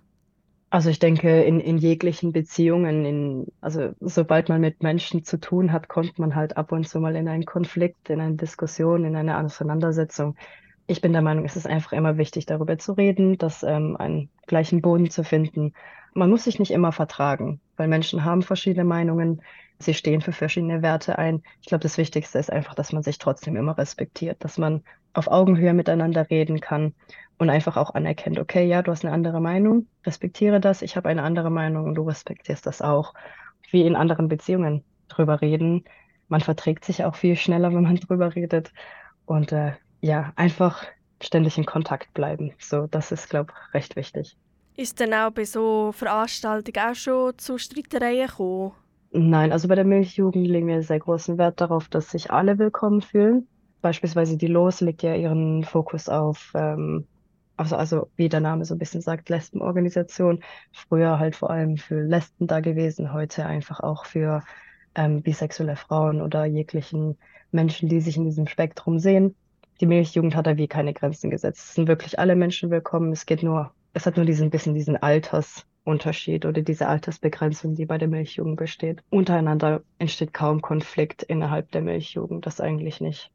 Also 0.70 0.90
ich 0.90 1.00
denke, 1.00 1.42
in, 1.42 1.60
in 1.60 1.80
jeglichen 1.80 2.32
Beziehungen, 2.32 3.04
in, 3.04 3.48
also 3.62 3.94
sobald 4.00 4.48
man 4.48 4.62
mit 4.62 4.84
Menschen 4.84 5.26
zu 5.26 5.40
tun 5.40 5.72
hat, 5.72 5.90
kommt 5.90 6.20
man 6.20 6.36
halt 6.36 6.56
ab 6.56 6.72
und 6.72 6.88
zu 6.88 7.00
mal 7.00 7.16
in 7.16 7.28
einen 7.28 7.46
Konflikt, 7.46 8.12
in 8.12 8.22
eine 8.22 8.36
Diskussion, 8.36 9.06
in 9.06 9.16
eine 9.16 9.38
Auseinandersetzung. 9.44 10.38
Ich 10.92 11.02
bin 11.02 11.14
der 11.14 11.22
Meinung, 11.22 11.46
es 11.46 11.56
ist 11.56 11.68
einfach 11.68 11.94
immer 11.94 12.18
wichtig, 12.18 12.46
darüber 12.46 12.78
zu 12.78 12.94
reden, 12.94 13.38
das 13.38 13.64
ähm, 13.64 13.96
einen 13.98 14.30
gleichen 14.46 14.82
Boden 14.82 15.10
zu 15.10 15.24
finden 15.24 15.74
man 16.14 16.30
muss 16.30 16.44
sich 16.44 16.60
nicht 16.60 16.72
immer 16.72 16.92
vertragen, 16.92 17.62
weil 17.78 17.88
Menschen 17.88 18.26
haben 18.26 18.42
verschiedene 18.42 18.86
Meinungen, 18.86 19.42
sie 19.80 19.94
stehen 19.94 20.22
für 20.22 20.34
verschiedene 20.34 20.82
Werte 20.82 21.18
ein. 21.18 21.42
Ich 21.62 21.68
glaube, 21.68 21.84
das 21.84 21.98
Wichtigste 21.98 22.38
ist 22.38 22.52
einfach, 22.52 22.76
dass 22.76 22.92
man 22.92 23.04
sich 23.04 23.18
trotzdem 23.18 23.56
immer 23.56 23.78
respektiert, 23.78 24.44
dass 24.44 24.58
man 24.58 24.84
auf 25.14 25.28
Augenhöhe 25.28 25.74
miteinander 25.74 26.30
reden 26.30 26.60
kann 26.60 26.94
und 27.38 27.50
einfach 27.50 27.78
auch 27.78 27.94
anerkennt, 27.94 28.40
okay, 28.40 28.66
ja, 28.68 28.82
du 28.82 28.92
hast 28.92 29.04
eine 29.04 29.14
andere 29.14 29.42
Meinung, 29.42 29.88
respektiere 30.06 30.60
das, 30.60 30.82
ich 30.82 30.96
habe 30.96 31.10
eine 31.10 31.24
andere 31.24 31.50
Meinung 31.50 31.86
und 31.86 31.96
du 31.96 32.04
respektierst 32.04 32.66
das 32.66 32.82
auch. 32.82 33.14
Wie 33.72 33.86
in 33.86 33.96
anderen 33.96 34.28
Beziehungen 34.28 34.84
drüber 35.08 35.40
reden. 35.40 35.86
Man 36.28 36.42
verträgt 36.42 36.84
sich 36.84 37.06
auch 37.06 37.16
viel 37.16 37.38
schneller, 37.38 37.74
wenn 37.74 37.84
man 37.84 37.96
drüber 38.08 38.36
redet. 38.36 38.74
Und 39.26 39.54
äh, 39.54 39.74
ja, 40.02 40.34
einfach 40.36 40.84
ständig 41.22 41.58
in 41.58 41.66
Kontakt 41.66 42.14
bleiben. 42.14 42.54
So, 42.60 42.88
das 42.88 43.12
ist, 43.12 43.30
glaube 43.30 43.54
ich, 43.54 43.74
recht 43.74 43.96
wichtig. 43.96 44.38
Ist 44.76 45.00
denn 45.00 45.14
auch 45.14 45.32
bei 45.32 45.46
so 45.46 45.92
Veranstaltungen 45.92 46.90
auch 46.90 46.96
schon 46.96 47.38
zu 47.38 47.58
Streitereien 47.58 48.28
gekommen? 48.28 48.74
Nein, 49.12 49.52
also 49.52 49.68
bei 49.68 49.76
der 49.76 49.84
Milchjugend 49.84 50.48
legen 50.48 50.68
wir 50.68 50.82
sehr 50.84 51.00
großen 51.00 51.38
Wert 51.38 51.60
darauf, 51.60 51.90
dass 51.90 52.10
sich 52.12 52.32
alle 52.32 52.58
willkommen 52.58 53.02
fühlen. 53.02 53.48
Beispielsweise 53.82 54.38
die 54.38 54.48
Los 54.48 54.80
legt 54.80 55.04
ja 55.04 55.16
ihren 55.16 55.64
Fokus 55.64 56.08
auf, 56.08 56.54
ähm, 56.56 57.08
also, 57.58 57.76
also 57.76 58.10
wie 58.16 58.30
der 58.30 58.40
Name 58.40 58.64
so 58.64 58.74
ein 58.74 58.80
bisschen 58.80 59.02
sagt, 59.02 59.30
Lesbenorganisation. 59.30 60.42
Früher 60.72 61.20
halt 61.20 61.36
vor 61.36 61.50
allem 61.50 61.78
für 61.78 62.02
Lesben 62.02 62.48
da 62.48 62.62
gewesen, 62.62 63.12
heute 63.12 63.46
einfach 63.46 63.82
auch 63.82 64.06
für 64.06 64.44
ähm, 64.96 65.22
bisexuelle 65.22 65.76
Frauen 65.76 66.22
oder 66.22 66.46
jeglichen 66.46 67.18
Menschen, 67.52 67.90
die 67.90 68.00
sich 68.00 68.16
in 68.16 68.26
diesem 68.26 68.48
Spektrum 68.48 68.98
sehen. 68.98 69.36
Die 69.82 69.88
Milchjugend 69.88 70.36
hat 70.36 70.48
da 70.48 70.58
wie 70.58 70.68
keine 70.68 70.94
Grenzen 70.94 71.30
gesetzt. 71.30 71.70
Es 71.70 71.76
sind 71.76 71.88
wirklich 71.88 72.20
alle 72.20 72.36
Menschen 72.36 72.70
willkommen. 72.70 73.12
Es 73.12 73.26
geht 73.26 73.44
nur 73.44 73.72
es 73.94 74.06
hat 74.06 74.18
nur 74.18 74.26
diesen 74.26 74.50
bisschen 74.50 74.74
diesen 74.74 74.96
Altersunterschied 74.98 76.46
oder 76.46 76.62
diese 76.62 76.88
Altersbegrenzung, 76.88 77.76
die 77.76 77.86
bei 77.86 77.98
der 77.98 78.08
Milchjugend 78.08 78.58
besteht. 78.58 79.04
Untereinander 79.10 79.82
entsteht 80.00 80.34
kaum 80.34 80.62
Konflikt 80.62 81.24
innerhalb 81.24 81.72
der 81.72 81.82
Milchjugend, 81.82 82.46
das 82.46 82.62
eigentlich 82.62 83.02
nicht. 83.02 83.32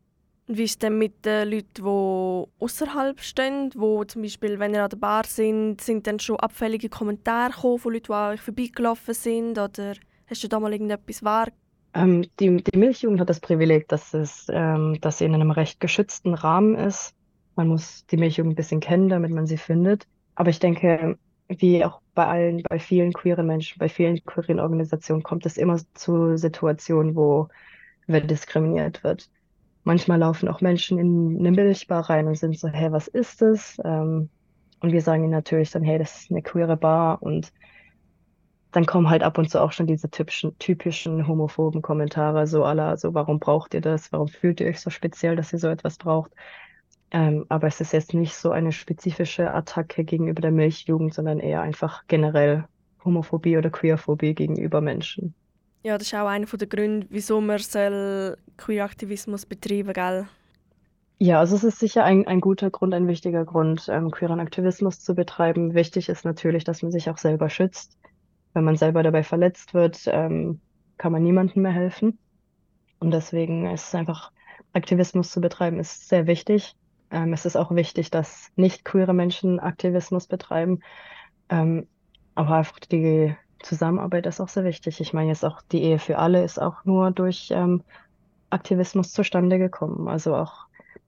Wie 0.48 0.62
ist 0.62 0.82
denn 0.82 0.96
mit 0.96 1.26
den 1.26 1.50
Leuten, 1.50 1.66
die 1.76 2.62
außerhalb 2.62 3.20
stehen, 3.20 3.70
wo 3.74 4.04
zum 4.04 4.22
Beispiel, 4.22 4.58
wenn 4.60 4.74
ihr 4.74 4.84
an 4.84 4.90
der 4.90 4.96
Bar 4.96 5.24
sind, 5.26 5.80
sind 5.80 6.06
dann 6.06 6.20
schon 6.20 6.38
abfällige 6.38 6.88
Kommentare 6.88 7.50
gekommen 7.50 7.78
von 7.78 7.92
Leuten, 7.92 8.06
die 8.06 8.12
an 8.12 8.32
euch 8.34 8.40
vorbeigelaufen 8.40 9.14
sind? 9.14 9.58
Oder 9.58 9.94
hast 10.26 10.44
du 10.44 10.48
da 10.48 10.60
mal 10.60 10.72
irgendetwas 10.72 11.24
wahr? 11.24 11.48
Ähm, 11.96 12.26
die, 12.38 12.62
die 12.62 12.78
Milchjugend 12.78 13.20
hat 13.20 13.30
das 13.30 13.40
Privileg, 13.40 13.88
dass, 13.88 14.12
es, 14.12 14.48
ähm, 14.50 14.98
dass 15.00 15.18
sie 15.18 15.24
in 15.24 15.34
einem 15.34 15.50
recht 15.50 15.80
geschützten 15.80 16.34
Rahmen 16.34 16.74
ist. 16.74 17.14
Man 17.54 17.68
muss 17.68 18.04
die 18.06 18.18
Milchjugend 18.18 18.52
ein 18.52 18.56
bisschen 18.56 18.80
kennen, 18.80 19.08
damit 19.08 19.30
man 19.30 19.46
sie 19.46 19.56
findet. 19.56 20.06
Aber 20.34 20.50
ich 20.50 20.58
denke, 20.58 21.16
wie 21.48 21.84
auch 21.86 22.02
bei 22.14 22.26
allen, 22.26 22.62
bei 22.68 22.78
vielen 22.78 23.14
queeren 23.14 23.46
Menschen, 23.46 23.78
bei 23.78 23.88
vielen 23.88 24.22
queeren 24.26 24.60
Organisationen 24.60 25.22
kommt 25.22 25.46
es 25.46 25.56
immer 25.56 25.80
zu 25.94 26.36
Situationen, 26.36 27.16
wo 27.16 27.48
wer 28.06 28.20
diskriminiert 28.20 29.02
wird. 29.02 29.30
Manchmal 29.84 30.18
laufen 30.18 30.48
auch 30.48 30.60
Menschen 30.60 30.98
in 30.98 31.38
eine 31.38 31.50
Milchbar 31.50 32.10
rein 32.10 32.26
und 32.26 32.36
sind 32.36 32.58
so, 32.58 32.68
hey, 32.68 32.92
was 32.92 33.08
ist 33.08 33.40
das? 33.40 33.80
Ähm, 33.82 34.28
und 34.80 34.92
wir 34.92 35.00
sagen 35.00 35.22
ihnen 35.22 35.32
natürlich 35.32 35.70
dann, 35.70 35.82
hey, 35.82 35.98
das 35.98 36.20
ist 36.20 36.30
eine 36.30 36.42
queere 36.42 36.76
Bar 36.76 37.22
und 37.22 37.52
dann 38.76 38.84
kommen 38.84 39.08
halt 39.08 39.22
ab 39.22 39.38
und 39.38 39.48
zu 39.48 39.62
auch 39.62 39.72
schon 39.72 39.86
diese 39.86 40.10
typischen, 40.10 40.58
typischen 40.58 41.26
homophoben 41.26 41.80
Kommentare, 41.80 42.46
so 42.46 42.62
aller, 42.62 42.98
so, 42.98 43.14
warum 43.14 43.38
braucht 43.38 43.72
ihr 43.72 43.80
das? 43.80 44.12
Warum 44.12 44.28
fühlt 44.28 44.60
ihr 44.60 44.66
euch 44.66 44.80
so 44.80 44.90
speziell, 44.90 45.34
dass 45.34 45.50
ihr 45.54 45.58
so 45.58 45.68
etwas 45.68 45.96
braucht? 45.96 46.30
Ähm, 47.10 47.46
aber 47.48 47.68
es 47.68 47.80
ist 47.80 47.94
jetzt 47.94 48.12
nicht 48.12 48.34
so 48.34 48.50
eine 48.50 48.72
spezifische 48.72 49.54
Attacke 49.54 50.04
gegenüber 50.04 50.42
der 50.42 50.50
Milchjugend, 50.50 51.14
sondern 51.14 51.40
eher 51.40 51.62
einfach 51.62 52.02
generell 52.06 52.64
Homophobie 53.02 53.56
oder 53.56 53.70
Queerphobie 53.70 54.34
gegenüber 54.34 54.82
Menschen. 54.82 55.34
Ja, 55.82 55.96
das 55.96 56.08
ist 56.08 56.14
auch 56.14 56.26
einer 56.26 56.44
der 56.44 56.68
Gründe, 56.68 57.06
wieso 57.08 57.40
man 57.40 57.58
Queeraktivismus 58.58 59.46
betreiben 59.46 59.94
soll. 59.94 60.28
Ja, 61.18 61.40
also 61.40 61.56
es 61.56 61.64
ist 61.64 61.78
sicher 61.78 62.04
ein, 62.04 62.26
ein 62.26 62.42
guter 62.42 62.68
Grund, 62.68 62.92
ein 62.92 63.08
wichtiger 63.08 63.46
Grund, 63.46 63.88
ähm, 63.88 64.10
queeren 64.10 64.38
Aktivismus 64.38 65.00
zu 65.00 65.14
betreiben. 65.14 65.72
Wichtig 65.72 66.10
ist 66.10 66.26
natürlich, 66.26 66.64
dass 66.64 66.82
man 66.82 66.92
sich 66.92 67.08
auch 67.08 67.16
selber 67.16 67.48
schützt. 67.48 67.96
Wenn 68.56 68.64
man 68.64 68.76
selber 68.76 69.02
dabei 69.02 69.22
verletzt 69.22 69.74
wird, 69.74 70.04
ähm, 70.06 70.62
kann 70.96 71.12
man 71.12 71.22
niemandem 71.22 71.64
mehr 71.64 71.72
helfen. 71.72 72.18
Und 73.00 73.10
deswegen 73.10 73.70
ist 73.70 73.88
es 73.88 73.94
einfach, 73.94 74.32
Aktivismus 74.72 75.30
zu 75.30 75.42
betreiben, 75.42 75.78
ist 75.78 76.08
sehr 76.08 76.26
wichtig. 76.26 76.74
Ähm, 77.10 77.34
es 77.34 77.44
ist 77.44 77.56
auch 77.56 77.74
wichtig, 77.74 78.10
dass 78.10 78.50
nicht 78.56 78.82
queere 78.82 79.12
Menschen 79.12 79.60
Aktivismus 79.60 80.26
betreiben. 80.26 80.80
Ähm, 81.50 81.86
aber 82.34 82.54
einfach 82.54 82.78
die 82.78 83.36
Zusammenarbeit 83.62 84.24
ist 84.24 84.40
auch 84.40 84.48
sehr 84.48 84.64
wichtig. 84.64 85.02
Ich 85.02 85.12
meine 85.12 85.28
jetzt 85.28 85.44
auch 85.44 85.60
die 85.60 85.82
Ehe 85.82 85.98
für 85.98 86.16
alle 86.16 86.42
ist 86.42 86.58
auch 86.58 86.82
nur 86.86 87.10
durch 87.10 87.50
ähm, 87.50 87.82
Aktivismus 88.48 89.12
zustande 89.12 89.58
gekommen. 89.58 90.08
Also 90.08 90.34
auch 90.34 90.64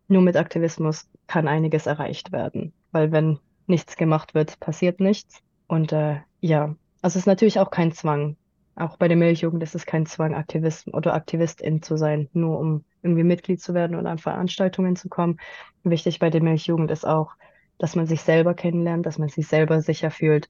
nur 0.06 0.20
mit 0.20 0.36
Aktivismus 0.36 1.08
kann 1.26 1.48
einiges 1.48 1.86
erreicht 1.86 2.30
werden. 2.30 2.74
Weil 2.92 3.10
wenn 3.10 3.38
nichts 3.66 3.96
gemacht 3.96 4.34
wird, 4.34 4.60
passiert 4.60 5.00
nichts. 5.00 5.40
Und 5.66 5.92
äh, 5.92 6.20
ja, 6.42 6.74
also 7.02 7.18
es 7.18 7.22
ist 7.22 7.26
natürlich 7.26 7.58
auch 7.58 7.70
kein 7.70 7.92
Zwang. 7.92 8.36
Auch 8.74 8.96
bei 8.96 9.08
der 9.08 9.16
Milchjugend 9.16 9.62
ist 9.62 9.74
es 9.74 9.86
kein 9.86 10.06
Zwang, 10.06 10.34
Aktivist 10.34 10.86
oder 10.94 11.14
Aktivistin 11.14 11.82
zu 11.82 11.96
sein, 11.96 12.28
nur 12.32 12.58
um 12.58 12.84
irgendwie 13.02 13.24
Mitglied 13.24 13.60
zu 13.60 13.74
werden 13.74 13.96
oder 13.96 14.10
an 14.10 14.18
Veranstaltungen 14.18 14.94
zu 14.94 15.08
kommen. 15.08 15.38
Wichtig 15.82 16.20
bei 16.20 16.30
der 16.30 16.42
Milchjugend 16.42 16.90
ist 16.90 17.04
auch, 17.04 17.32
dass 17.78 17.96
man 17.96 18.06
sich 18.06 18.22
selber 18.22 18.54
kennenlernt, 18.54 19.06
dass 19.06 19.18
man 19.18 19.28
sich 19.28 19.48
selber 19.48 19.82
sicher 19.82 20.10
fühlt 20.10 20.48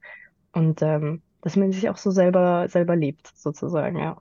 und 0.52 0.82
ähm, 0.82 1.22
dass 1.40 1.56
man 1.56 1.72
sich 1.72 1.88
auch 1.88 1.96
so 1.96 2.10
selber, 2.10 2.68
selber 2.68 2.96
liebt, 2.96 3.30
sozusagen, 3.34 3.98
ja. 3.98 4.20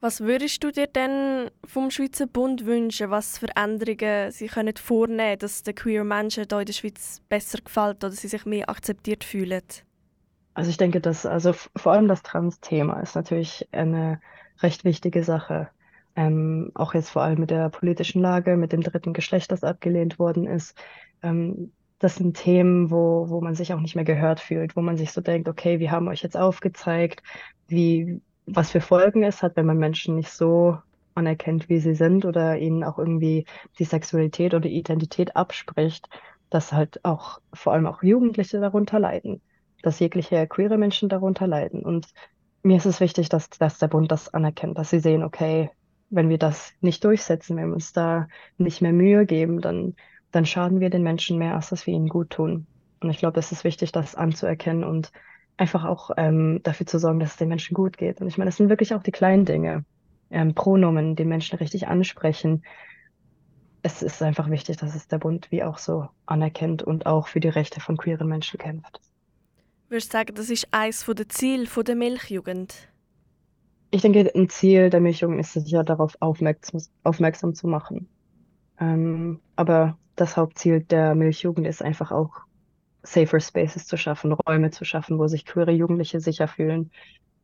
Was 0.00 0.20
würdest 0.20 0.62
du 0.62 0.70
dir 0.70 0.86
denn 0.86 1.50
vom 1.64 1.90
Schweizer 1.90 2.28
Bund 2.28 2.64
wünschen, 2.66 3.10
was 3.10 3.38
Veränderungen 3.38 4.30
sie 4.30 4.46
können 4.46 4.76
vornehmen 4.76 5.38
dass 5.40 5.64
den 5.64 5.74
queer 5.74 6.04
Menschen 6.04 6.44
hier 6.48 6.60
in 6.60 6.66
der 6.66 6.72
Schweiz 6.72 7.20
besser 7.28 7.58
gefällt 7.58 8.04
oder 8.04 8.12
sie 8.12 8.28
sich 8.28 8.46
mehr 8.46 8.70
akzeptiert 8.70 9.24
fühlen? 9.24 9.62
Also 10.58 10.70
ich 10.70 10.76
denke, 10.76 11.00
dass 11.00 11.24
also 11.24 11.52
vor 11.52 11.92
allem 11.92 12.08
das 12.08 12.24
Trans-Thema 12.24 12.98
ist 12.98 13.14
natürlich 13.14 13.68
eine 13.70 14.20
recht 14.60 14.84
wichtige 14.84 15.22
Sache. 15.22 15.68
Ähm, 16.16 16.72
auch 16.74 16.94
jetzt 16.94 17.10
vor 17.10 17.22
allem 17.22 17.38
mit 17.38 17.50
der 17.50 17.68
politischen 17.68 18.20
Lage, 18.20 18.56
mit 18.56 18.72
dem 18.72 18.80
dritten 18.80 19.12
Geschlecht, 19.12 19.52
das 19.52 19.62
abgelehnt 19.62 20.18
worden 20.18 20.48
ist. 20.48 20.76
Ähm, 21.22 21.70
das 22.00 22.16
sind 22.16 22.36
Themen, 22.36 22.90
wo, 22.90 23.28
wo 23.28 23.40
man 23.40 23.54
sich 23.54 23.72
auch 23.72 23.78
nicht 23.78 23.94
mehr 23.94 24.04
gehört 24.04 24.40
fühlt, 24.40 24.74
wo 24.74 24.80
man 24.80 24.96
sich 24.96 25.12
so 25.12 25.20
denkt, 25.20 25.48
okay, 25.48 25.78
wir 25.78 25.92
haben 25.92 26.08
euch 26.08 26.24
jetzt 26.24 26.36
aufgezeigt, 26.36 27.22
wie, 27.68 28.20
was 28.46 28.72
für 28.72 28.80
Folgen 28.80 29.22
es 29.22 29.44
hat, 29.44 29.54
wenn 29.54 29.66
man 29.66 29.78
Menschen 29.78 30.16
nicht 30.16 30.32
so 30.32 30.76
anerkennt, 31.14 31.68
wie 31.68 31.78
sie 31.78 31.94
sind 31.94 32.24
oder 32.24 32.58
ihnen 32.58 32.82
auch 32.82 32.98
irgendwie 32.98 33.46
die 33.78 33.84
Sexualität 33.84 34.54
oder 34.54 34.68
Identität 34.68 35.36
abspricht, 35.36 36.08
dass 36.50 36.72
halt 36.72 37.04
auch 37.04 37.40
vor 37.52 37.74
allem 37.74 37.86
auch 37.86 38.02
Jugendliche 38.02 38.58
darunter 38.58 38.98
leiden, 38.98 39.40
dass 39.82 39.98
jegliche 39.98 40.46
queere 40.46 40.78
Menschen 40.78 41.08
darunter 41.08 41.46
leiden. 41.46 41.82
Und 41.82 42.08
mir 42.62 42.76
ist 42.76 42.86
es 42.86 43.00
wichtig, 43.00 43.28
dass, 43.28 43.50
dass 43.50 43.78
der 43.78 43.88
Bund 43.88 44.10
das 44.10 44.32
anerkennt, 44.32 44.78
dass 44.78 44.90
sie 44.90 45.00
sehen, 45.00 45.22
okay, 45.22 45.70
wenn 46.10 46.28
wir 46.28 46.38
das 46.38 46.72
nicht 46.80 47.04
durchsetzen, 47.04 47.56
wenn 47.56 47.68
wir 47.68 47.74
uns 47.74 47.92
da 47.92 48.28
nicht 48.56 48.80
mehr 48.80 48.92
Mühe 48.92 49.26
geben, 49.26 49.60
dann, 49.60 49.94
dann 50.30 50.46
schaden 50.46 50.80
wir 50.80 50.90
den 50.90 51.02
Menschen 51.02 51.38
mehr, 51.38 51.54
als 51.54 51.68
dass 51.68 51.86
wir 51.86 51.94
ihnen 51.94 52.08
gut 52.08 52.30
tun. 52.30 52.66
Und 53.00 53.10
ich 53.10 53.18
glaube, 53.18 53.38
es 53.38 53.52
ist 53.52 53.64
wichtig, 53.64 53.92
das 53.92 54.14
anzuerkennen 54.14 54.84
und 54.84 55.12
einfach 55.56 55.84
auch 55.84 56.10
ähm, 56.16 56.60
dafür 56.62 56.86
zu 56.86 56.98
sorgen, 56.98 57.20
dass 57.20 57.32
es 57.32 57.36
den 57.36 57.48
Menschen 57.48 57.74
gut 57.74 57.98
geht. 57.98 58.20
Und 58.20 58.28
ich 58.28 58.38
meine, 58.38 58.48
das 58.48 58.56
sind 58.56 58.68
wirklich 58.68 58.94
auch 58.94 59.02
die 59.02 59.12
kleinen 59.12 59.44
Dinge. 59.44 59.84
Ähm, 60.30 60.54
Pronomen, 60.54 61.16
den 61.16 61.28
Menschen 61.28 61.58
richtig 61.58 61.88
ansprechen. 61.88 62.62
Es 63.82 64.02
ist 64.02 64.22
einfach 64.22 64.50
wichtig, 64.50 64.76
dass 64.76 64.94
es 64.94 65.08
der 65.08 65.18
Bund 65.18 65.50
wie 65.50 65.62
auch 65.62 65.78
so 65.78 66.08
anerkennt 66.26 66.82
und 66.82 67.06
auch 67.06 67.28
für 67.28 67.40
die 67.40 67.48
Rechte 67.48 67.80
von 67.80 67.96
queeren 67.96 68.28
Menschen 68.28 68.58
kämpft. 68.58 69.00
Würdest 69.88 70.12
du 70.12 70.18
sagen, 70.18 70.34
das 70.34 70.50
ist 70.50 70.68
eines 70.70 71.04
der 71.06 71.28
Ziele 71.28 71.66
der 71.66 71.96
Milchjugend? 71.96 72.88
Ich 73.90 74.02
denke, 74.02 74.30
ein 74.34 74.50
Ziel 74.50 74.90
der 74.90 75.00
Milchjugend 75.00 75.40
ist 75.40 75.54
sicher 75.54 75.82
darauf 75.82 76.14
aufmerksam, 76.20 76.82
aufmerksam 77.04 77.54
zu 77.54 77.66
machen. 77.68 78.06
Ähm, 78.78 79.40
aber 79.56 79.96
das 80.14 80.36
Hauptziel 80.36 80.80
der 80.80 81.14
Milchjugend 81.14 81.66
ist 81.66 81.82
einfach 81.82 82.12
auch 82.12 82.32
safer 83.02 83.40
Spaces 83.40 83.86
zu 83.86 83.96
schaffen, 83.96 84.32
Räume 84.32 84.70
zu 84.70 84.84
schaffen, 84.84 85.18
wo 85.18 85.26
sich 85.26 85.46
queere 85.46 85.70
Jugendliche 85.70 86.20
sicher 86.20 86.48
fühlen, 86.48 86.90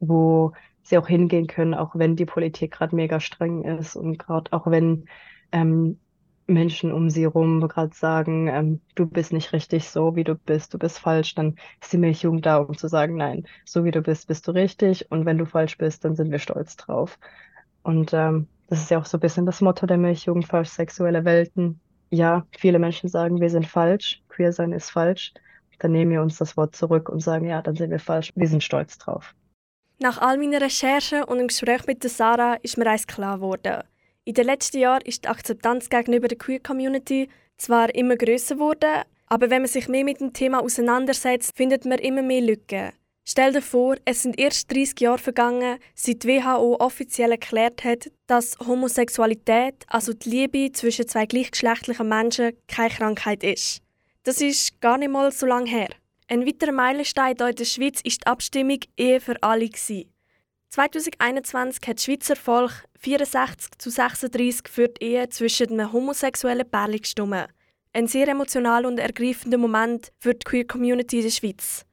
wo 0.01 0.53
sie 0.83 0.99
auch 0.99 1.09
hingehen 1.09 1.47
können, 1.47 1.73
auch 1.73 1.95
wenn 1.95 2.15
die 2.15 2.27
Politik 2.27 2.73
gerade 2.73 2.95
mega 2.95 3.21
streng 3.21 3.65
ist 3.65 3.97
und 3.97 4.19
gerade 4.19 4.53
auch 4.53 4.67
wenn 4.67 5.07
ähm, 5.51 5.99
Menschen 6.47 6.93
um 6.93 7.11
sie 7.11 7.23
herum 7.23 7.67
gerade 7.69 7.95
sagen, 7.95 8.49
ähm, 8.49 8.81
du 8.95 9.07
bist 9.07 9.33
nicht 9.33 9.53
richtig 9.53 9.89
so, 9.89 10.17
wie 10.17 10.25
du 10.25 10.35
bist, 10.35 10.75
du 10.75 10.79
bist 10.79 10.99
falsch, 10.99 11.35
dann 11.35 11.57
ist 11.81 11.93
die 11.93 11.99
Milchjugend 11.99 12.45
da, 12.47 12.59
um 12.59 12.77
zu 12.77 12.89
sagen, 12.89 13.17
nein, 13.17 13.47
so 13.65 13.85
wie 13.85 13.91
du 13.91 14.03
bist, 14.03 14.29
bist 14.29 14.47
du 14.47 14.53
richtig 14.53 15.11
und 15.11 15.25
wenn 15.27 15.39
du 15.39 15.47
falsch 15.47 15.79
bist, 15.79 16.05
dann 16.05 16.17
sind 16.17 16.31
wir 16.31 16.39
stolz 16.39 16.77
drauf. 16.77 17.19
Und 17.83 18.13
ähm, 18.13 18.49
das 18.69 18.81
ist 18.81 18.91
ja 18.91 18.99
auch 18.99 19.07
so 19.07 19.19
ein 19.19 19.21
bisschen 19.21 19.47
das 19.47 19.61
Motto 19.61 19.87
der 19.87 19.99
Milchjugend, 19.99 20.47
falsch 20.47 20.71
sexuelle 20.71 21.25
Welten. 21.25 21.81
Ja, 22.11 22.47
viele 22.57 22.79
Menschen 22.79 23.09
sagen, 23.09 23.41
wir 23.41 23.51
sind 23.51 23.67
falsch, 23.67 24.23
queer 24.29 24.53
sein 24.53 24.73
ist 24.73 24.91
falsch, 24.91 25.33
dann 25.79 25.93
nehmen 25.93 26.13
wir 26.13 26.23
uns 26.23 26.39
das 26.39 26.57
Wort 26.57 26.77
zurück 26.77 27.09
und 27.09 27.21
sagen, 27.21 27.47
ja, 27.47 27.63
dann 27.63 27.75
sind 27.77 27.91
wir 27.91 27.99
falsch, 27.99 28.33
wir 28.35 28.49
sind 28.49 28.63
stolz 28.63 28.99
drauf. 28.99 29.35
Nach 29.99 30.19
all 30.19 30.39
meinen 30.39 30.61
Recherchen 30.61 31.23
und 31.25 31.39
im 31.39 31.49
Gespräch 31.49 31.87
mit 31.87 32.03
Sarah 32.03 32.55
ist 32.63 32.77
mir 32.77 32.87
eins 32.87 33.07
klar 33.07 33.37
geworden. 33.37 33.83
In 34.27 34.33
den 34.33 34.47
letzten 34.47 34.79
Jahren 34.79 35.03
ist 35.05 35.25
die 35.25 35.29
Akzeptanz 35.29 35.91
gegenüber 35.91 36.29
der 36.29 36.39
Queer 36.39 36.59
Community 36.59 37.29
zwar 37.59 37.95
immer 37.95 38.17
größer 38.17 38.55
geworden, 38.55 39.03
aber 39.27 39.51
wenn 39.51 39.63
man 39.63 39.69
sich 39.69 39.87
mehr 39.87 40.05
mit 40.05 40.21
dem 40.21 40.33
Thema 40.33 40.63
auseinandersetzt, 40.63 41.51
findet 41.55 41.85
man 41.85 41.99
immer 41.99 42.23
mehr 42.23 42.41
Lücken. 42.41 42.93
Stell 43.27 43.53
dir 43.53 43.61
vor, 43.61 43.97
es 44.07 44.23
sind 44.23 44.39
erst 44.39 44.71
30 44.73 45.01
Jahre 45.01 45.19
vergangen, 45.19 45.79
seit 45.95 46.23
die 46.23 46.29
WHO 46.29 46.77
offiziell 46.79 47.33
erklärt 47.33 47.85
hat, 47.85 48.11
dass 48.27 48.59
Homosexualität, 48.67 49.85
also 49.89 50.15
die 50.15 50.31
Liebe 50.31 50.73
zwischen 50.73 51.07
zwei 51.07 51.27
gleichgeschlechtlichen 51.27 52.09
Menschen, 52.09 52.53
keine 52.67 52.91
Krankheit 52.91 53.43
ist. 53.43 53.83
Das 54.23 54.41
ist 54.41 54.81
gar 54.81 54.97
nicht 54.97 55.11
mal 55.11 55.33
so 55.33 55.45
lange 55.45 55.71
her. 55.71 55.89
Ein 56.29 56.47
weiterer 56.47 56.73
Meilenstein 56.73 57.35
hier 57.37 57.49
in 57.49 57.57
der 57.57 57.65
Schweiz 57.67 58.01
ist 58.03 58.23
die 58.23 58.27
Abstimmung 58.27 58.79
Ehe 58.97 59.21
für 59.21 59.43
alle. 59.43 59.69
2021 60.71 61.87
hat 61.87 61.97
das 61.97 62.05
Schweizer 62.05 62.37
Volk 62.37 62.85
64 62.99 63.79
zu 63.79 63.91
36 63.91 64.69
für 64.69 64.89
die 64.89 65.05
Ehe 65.05 65.29
zwischen 65.29 65.73
einem 65.73 65.93
homosexuellen 65.93 66.69
Pärchen 66.69 67.01
gestimmt. 67.01 67.49
Ein 67.93 68.09
sehr 68.09 68.27
emotionaler 68.29 68.89
und 68.89 68.99
ergreifender 68.99 69.59
Moment 69.59 70.11
für 70.19 70.35
die 70.35 70.45
Queer 70.45 70.67
Community 70.67 71.19
in 71.19 71.23
der 71.25 71.31
Schweiz. 71.31 71.85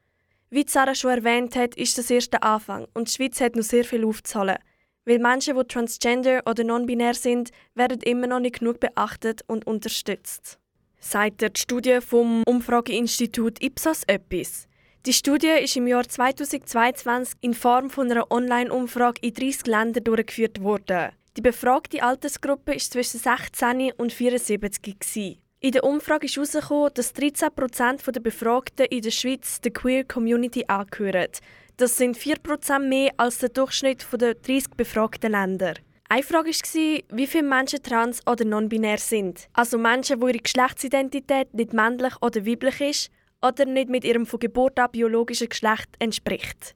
Wie 0.50 0.66
Sarah 0.68 0.96
schon 0.96 1.12
erwähnt 1.12 1.56
hat, 1.56 1.76
ist 1.76 1.98
das 1.98 2.10
erst 2.10 2.34
der 2.34 2.44
Anfang 2.44 2.88
und 2.94 3.08
die 3.08 3.14
Schweiz 3.14 3.40
hat 3.40 3.56
noch 3.56 3.64
sehr 3.64 3.86
viel 3.86 4.04
aufzuholen. 4.04 4.58
Weil 5.06 5.20
Menschen, 5.20 5.58
die 5.58 5.64
transgender 5.64 6.42
oder 6.46 6.64
non-binär 6.64 7.14
sind, 7.14 7.52
werden 7.76 8.02
immer 8.02 8.28
noch 8.28 8.40
nicht 8.40 8.60
genug 8.60 8.80
beachtet 8.80 9.42
und 9.48 9.68
unterstützt 9.68 10.60
sagt 11.02 11.42
die 11.42 11.60
Studie 11.60 12.00
vom 12.00 12.44
Umfrageinstitut 12.44 13.62
Ipsos 13.62 14.04
etwas. 14.08 14.68
Die 15.08 15.14
Studie 15.14 15.48
ist 15.48 15.76
im 15.76 15.88
Jahr 15.88 16.08
2022 16.08 17.34
in 17.42 17.56
Form 17.56 17.90
von 17.90 18.12
einer 18.12 18.32
Online-Umfrage 18.32 19.20
in 19.24 19.34
30 19.34 19.66
Ländern 19.66 20.04
durchgeführt 20.04 20.62
worden. 20.62 21.10
Die 21.36 21.42
befragte 21.42 22.04
Altersgruppe 22.04 22.74
war 22.74 22.78
zwischen 22.78 23.20
16 23.20 23.94
und 23.98 24.14
74. 24.14 25.40
In 25.60 25.72
der 25.72 25.84
Umfrage 25.86 26.28
ist 26.28 26.36
herausgekommen, 26.36 26.92
dass 26.94 27.16
13% 27.16 28.12
der 28.12 28.20
Befragten 28.20 28.86
in 28.92 29.02
der 29.02 29.10
Schweiz 29.10 29.60
der 29.62 29.74
Queer 29.74 30.04
Community 30.04 30.66
angehören. 30.68 31.32
Das 31.78 31.98
sind 31.98 32.16
4% 32.16 32.78
mehr 32.78 33.12
als 33.18 33.40
der 33.40 33.50
Durchschnitt 33.50 34.06
der 34.12 34.36
30 34.36 34.76
befragten 34.78 35.32
Länder. 35.32 35.74
Eine 36.10 36.22
Frage 36.22 36.52
war, 36.52 37.18
wie 37.18 37.26
viele 37.26 37.44
Menschen 37.44 37.82
trans 37.82 38.20
oder 38.28 38.46
non-binär 38.46 39.00
sind. 39.00 39.48
Also 39.54 39.80
Menschen, 39.80 40.22
wo 40.22 40.28
ihre 40.28 40.38
Geschlechtsidentität 40.38 41.56
nicht 41.56 41.74
männlich 41.74 42.14
oder 42.22 42.46
weiblich 42.46 42.82
ist 42.82 43.12
oder 43.42 43.66
nicht 43.66 43.90
mit 43.90 44.04
ihrem 44.04 44.26
von 44.26 44.40
Geburt 44.40 44.80
an 44.80 44.92
biologischen 44.92 45.50
Geschlecht 45.50 45.90
entspricht. 46.00 46.76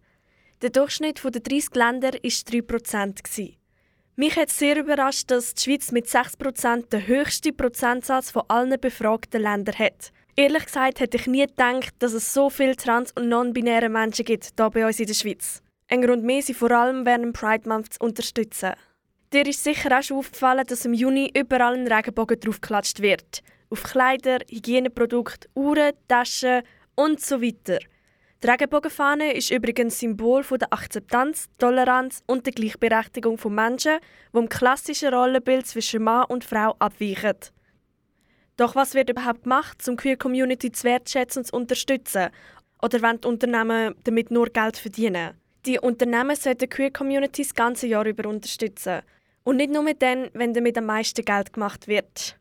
Der 0.61 0.69
Durchschnitt 0.69 1.23
der 1.23 1.41
30 1.41 1.75
Länder 1.75 2.13
war 2.13 2.19
3%. 2.19 3.53
Mich 4.17 4.35
hat 4.37 4.49
sehr 4.49 4.77
überrascht, 4.77 5.29
dass 5.29 5.53
die 5.53 5.63
Schweiz 5.63 5.91
mit 5.91 6.07
6% 6.07 6.89
den 6.89 7.05
höchsten 7.05 7.55
Prozentsatz 7.55 8.31
von 8.31 8.43
allen 8.47 8.79
befragten 8.79 9.41
Ländern 9.41 9.77
hat. 9.77 10.11
Ehrlich 10.37 10.65
gesagt 10.65 11.01
hätte 11.01 11.17
ich 11.17 11.27
nie 11.27 11.45
gedacht, 11.45 11.93
dass 11.99 12.13
es 12.13 12.33
so 12.33 12.49
viele 12.49 12.75
trans- 12.75 13.11
und 13.11 13.29
non-binäre 13.29 13.89
Menschen 13.89 14.25
gibt 14.25 14.51
hier 14.57 14.69
bei 14.69 14.85
uns 14.85 14.99
in 14.99 15.07
der 15.07 15.13
Schweiz. 15.13 15.61
Ein 15.87 16.01
Grund 16.01 16.23
mehr, 16.23 16.41
sie 16.41 16.53
vor 16.53 16.71
allem 16.71 17.05
während 17.05 17.33
Pride 17.33 17.67
Month 17.69 17.93
zu 17.93 17.99
unterstützen. 17.99 18.73
Dir 19.33 19.45
ist 19.47 19.63
sicher 19.63 19.97
auch 19.97 20.01
schon 20.01 20.17
aufgefallen, 20.17 20.65
dass 20.65 20.85
im 20.85 20.93
Juni 20.93 21.31
überall 21.37 21.75
ein 21.75 21.87
Regenbogen 21.87 22.39
draufgeklatscht 22.39 23.01
wird. 23.01 23.43
Auf 23.69 23.83
Kleider, 23.83 24.39
Hygieneprodukte, 24.49 25.49
Uhren, 25.55 25.93
Taschen 26.07 26.63
und 26.95 27.21
so 27.21 27.41
weiter. 27.41 27.79
Die 28.43 28.47
Regenbogenfahne 28.47 29.33
ist 29.33 29.49
übrigens 29.49 29.99
Symbol 29.99 30.43
der 30.43 30.71
Akzeptanz, 30.71 31.47
Toleranz 31.57 32.21
und 32.27 32.45
der 32.45 32.53
Gleichberechtigung 32.53 33.37
von 33.37 33.55
Menschen, 33.55 33.97
die 34.33 34.37
im 34.37 34.49
klassischen 34.49 35.13
Rollenbild 35.13 35.65
zwischen 35.65 36.03
Mann 36.03 36.25
und 36.25 36.43
Frau 36.43 36.75
abweichen. 36.77 37.37
Doch 38.57 38.75
was 38.75 38.93
wird 38.93 39.09
überhaupt 39.09 39.43
gemacht, 39.43 39.77
um 39.87 39.97
die 39.97 40.01
Queer 40.01 40.17
Community 40.17 40.71
zu 40.71 40.83
wertschätzen 40.83 41.41
und 41.41 41.45
zu 41.47 41.55
unterstützen? 41.55 42.29
Oder 42.81 43.01
wollen 43.01 43.19
die 43.19 43.27
Unternehmen 43.27 43.95
damit 44.03 44.31
nur 44.31 44.47
Geld 44.47 44.77
verdienen? 44.77 45.33
Die 45.65 45.79
Unternehmen 45.79 46.35
sollten 46.35 46.69
Queer 46.69 46.91
Community 46.91 47.41
das 47.41 47.55
ganze 47.55 47.87
Jahr 47.87 48.05
über 48.05 48.29
unterstützen. 48.29 49.01
Und 49.43 49.57
nicht 49.57 49.71
nur 49.71 49.91
dann, 49.95 50.29
wenn 50.33 50.53
damit 50.53 50.77
am 50.77 50.85
meisten 50.85 51.25
Geld 51.25 51.51
gemacht 51.51 51.87
wird. 51.87 52.37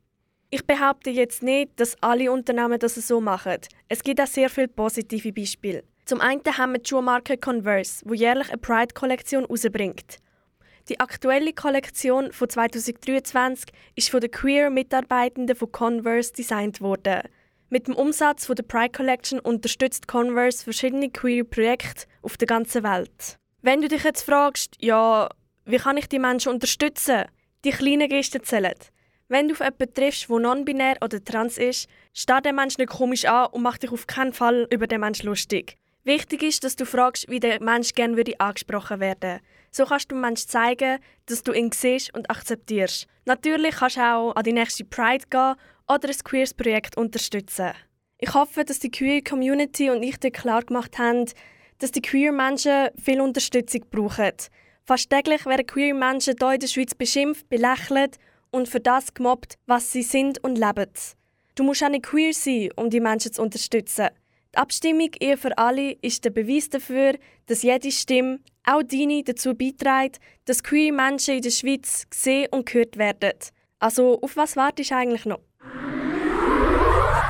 Ich 0.54 0.64
behaupte 0.64 1.10
jetzt 1.10 1.42
nicht, 1.42 1.80
dass 1.80 2.00
alle 2.00 2.30
Unternehmen 2.30 2.78
das 2.78 2.94
so 2.94 3.20
machen. 3.20 3.56
Es 3.88 4.04
gibt 4.04 4.20
auch 4.20 4.28
sehr 4.28 4.48
viele 4.48 4.68
positive 4.68 5.32
Beispiele. 5.32 5.82
Zum 6.04 6.20
einen 6.20 6.42
haben 6.44 6.74
wir 6.74 6.78
die 6.78 6.88
Schuhmarke 6.88 7.36
Converse, 7.36 8.04
wo 8.04 8.14
jährlich 8.14 8.50
eine 8.50 8.58
Pride-Kollektion 8.58 9.42
herausbringt. 9.42 10.18
Die 10.88 11.00
aktuelle 11.00 11.54
Kollektion 11.54 12.30
von 12.32 12.48
2023 12.48 13.74
ist 13.96 14.10
von 14.10 14.20
den 14.20 14.30
Queer-Mitarbeitenden 14.30 15.56
von 15.56 15.72
Converse 15.72 16.32
designt 16.32 16.80
worden. 16.80 17.22
Mit 17.68 17.88
dem 17.88 17.96
Umsatz 17.96 18.46
von 18.46 18.54
der 18.54 18.62
Pride 18.62 18.92
Collection 18.92 19.40
unterstützt 19.40 20.06
Converse 20.06 20.62
verschiedene 20.62 21.10
Queer-Projekte 21.10 22.06
auf 22.22 22.36
der 22.36 22.46
ganzen 22.46 22.84
Welt. 22.84 23.38
Wenn 23.60 23.80
du 23.80 23.88
dich 23.88 24.04
jetzt 24.04 24.22
fragst, 24.22 24.76
ja, 24.78 25.28
wie 25.64 25.78
kann 25.78 25.96
ich 25.96 26.08
die 26.08 26.20
Menschen 26.20 26.52
unterstützen? 26.52 27.24
Die 27.64 27.72
kleinen 27.72 28.08
Gesten 28.08 28.44
zählen. 28.44 28.74
Wenn 29.28 29.48
du 29.48 29.54
auf 29.54 29.60
jemanden 29.60 29.94
triffst, 29.94 30.28
der 30.28 30.38
non-binär 30.38 30.96
oder 31.02 31.24
trans 31.24 31.56
ist, 31.56 31.88
steht 32.12 32.44
der 32.44 32.52
Mensch 32.52 32.76
nicht 32.76 32.90
komisch 32.90 33.24
an 33.24 33.46
und 33.52 33.62
macht 33.62 33.82
dich 33.82 33.90
auf 33.90 34.06
keinen 34.06 34.34
Fall 34.34 34.66
über 34.70 34.86
den 34.86 35.00
Mensch 35.00 35.22
lustig. 35.22 35.78
Wichtig 36.04 36.42
ist, 36.42 36.62
dass 36.62 36.76
du 36.76 36.84
fragst, 36.84 37.30
wie 37.30 37.40
der 37.40 37.62
Mensch 37.62 37.94
gerne 37.94 38.18
würde 38.18 38.38
angesprochen 38.38 39.00
werden. 39.00 39.40
So 39.70 39.86
kannst 39.86 40.10
du 40.10 40.14
dem 40.14 40.20
Menschen 40.20 40.48
zeigen, 40.48 40.98
dass 41.24 41.42
du 41.42 41.52
ihn 41.52 41.72
siehst 41.72 42.14
und 42.14 42.28
akzeptierst. 42.28 43.06
Natürlich 43.24 43.76
kannst 43.76 43.96
du 43.96 44.02
auch 44.02 44.36
an 44.36 44.44
die 44.44 44.52
nächste 44.52 44.84
Pride 44.84 45.24
gehen 45.30 45.54
oder 45.88 46.08
ein 46.08 46.16
Queers-Projekt 46.22 46.98
unterstützen. 46.98 47.72
Ich 48.18 48.34
hoffe, 48.34 48.64
dass 48.64 48.78
die 48.78 48.90
Queer-Community 48.90 49.88
und 49.88 50.02
ich 50.02 50.18
dir 50.18 50.30
klar 50.30 50.62
gemacht 50.62 50.98
haben, 50.98 51.24
dass 51.78 51.90
die 51.90 52.02
Queer-Menschen 52.02 52.90
viel 53.02 53.22
Unterstützung 53.22 53.86
brauchen. 53.90 54.32
Fast 54.84 55.08
täglich 55.08 55.46
werden 55.46 55.66
Queer-Menschen 55.66 56.34
hier 56.38 56.52
in 56.52 56.60
der 56.60 56.66
Schweiz 56.66 56.94
beschimpft, 56.94 57.48
belächelt 57.48 58.18
und 58.54 58.68
für 58.68 58.80
das 58.80 59.12
gemobbt, 59.12 59.58
was 59.66 59.90
sie 59.92 60.02
sind 60.02 60.42
und 60.42 60.56
leben. 60.56 60.90
Du 61.56 61.64
musst 61.64 61.82
auch 61.84 61.88
nicht 61.88 62.06
queer 62.06 62.32
sein, 62.32 62.70
um 62.76 62.88
die 62.88 63.00
Menschen 63.00 63.32
zu 63.32 63.42
unterstützen. 63.42 64.08
Die 64.54 64.58
Abstimmung 64.58 65.10
Ehe 65.20 65.36
für 65.36 65.56
alle 65.58 65.92
ist 66.00 66.24
der 66.24 66.30
Beweis 66.30 66.70
dafür, 66.70 67.14
dass 67.46 67.62
jede 67.62 67.90
Stimme, 67.90 68.38
auch 68.64 68.82
deine, 68.82 69.24
dazu 69.24 69.54
beiträgt, 69.54 70.20
dass 70.44 70.62
queer 70.62 70.92
Menschen 70.92 71.34
in 71.34 71.42
der 71.42 71.50
Schweiz 71.50 72.06
gesehen 72.08 72.48
und 72.52 72.66
gehört 72.66 72.96
werden. 72.96 73.32
Also 73.80 74.20
auf 74.22 74.36
was 74.36 74.56
wartest 74.56 74.92
du 74.92 74.96
eigentlich 74.96 75.26
noch? 75.26 75.40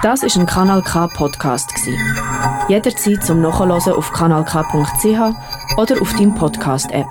Das 0.03 0.23
ist 0.23 0.37
ein 0.37 0.45
Kanal 0.45 0.83
K 0.83 1.09
Podcast 1.09 1.73
Jederzeit 2.69 3.25
zum 3.25 3.41
Nachhören 3.41 3.73
auf 3.73 4.13
kanalk.ch 4.13 5.79
oder 5.79 6.03
auf 6.03 6.13
deinem 6.13 6.35
Podcast 6.35 6.93
App. 6.93 7.07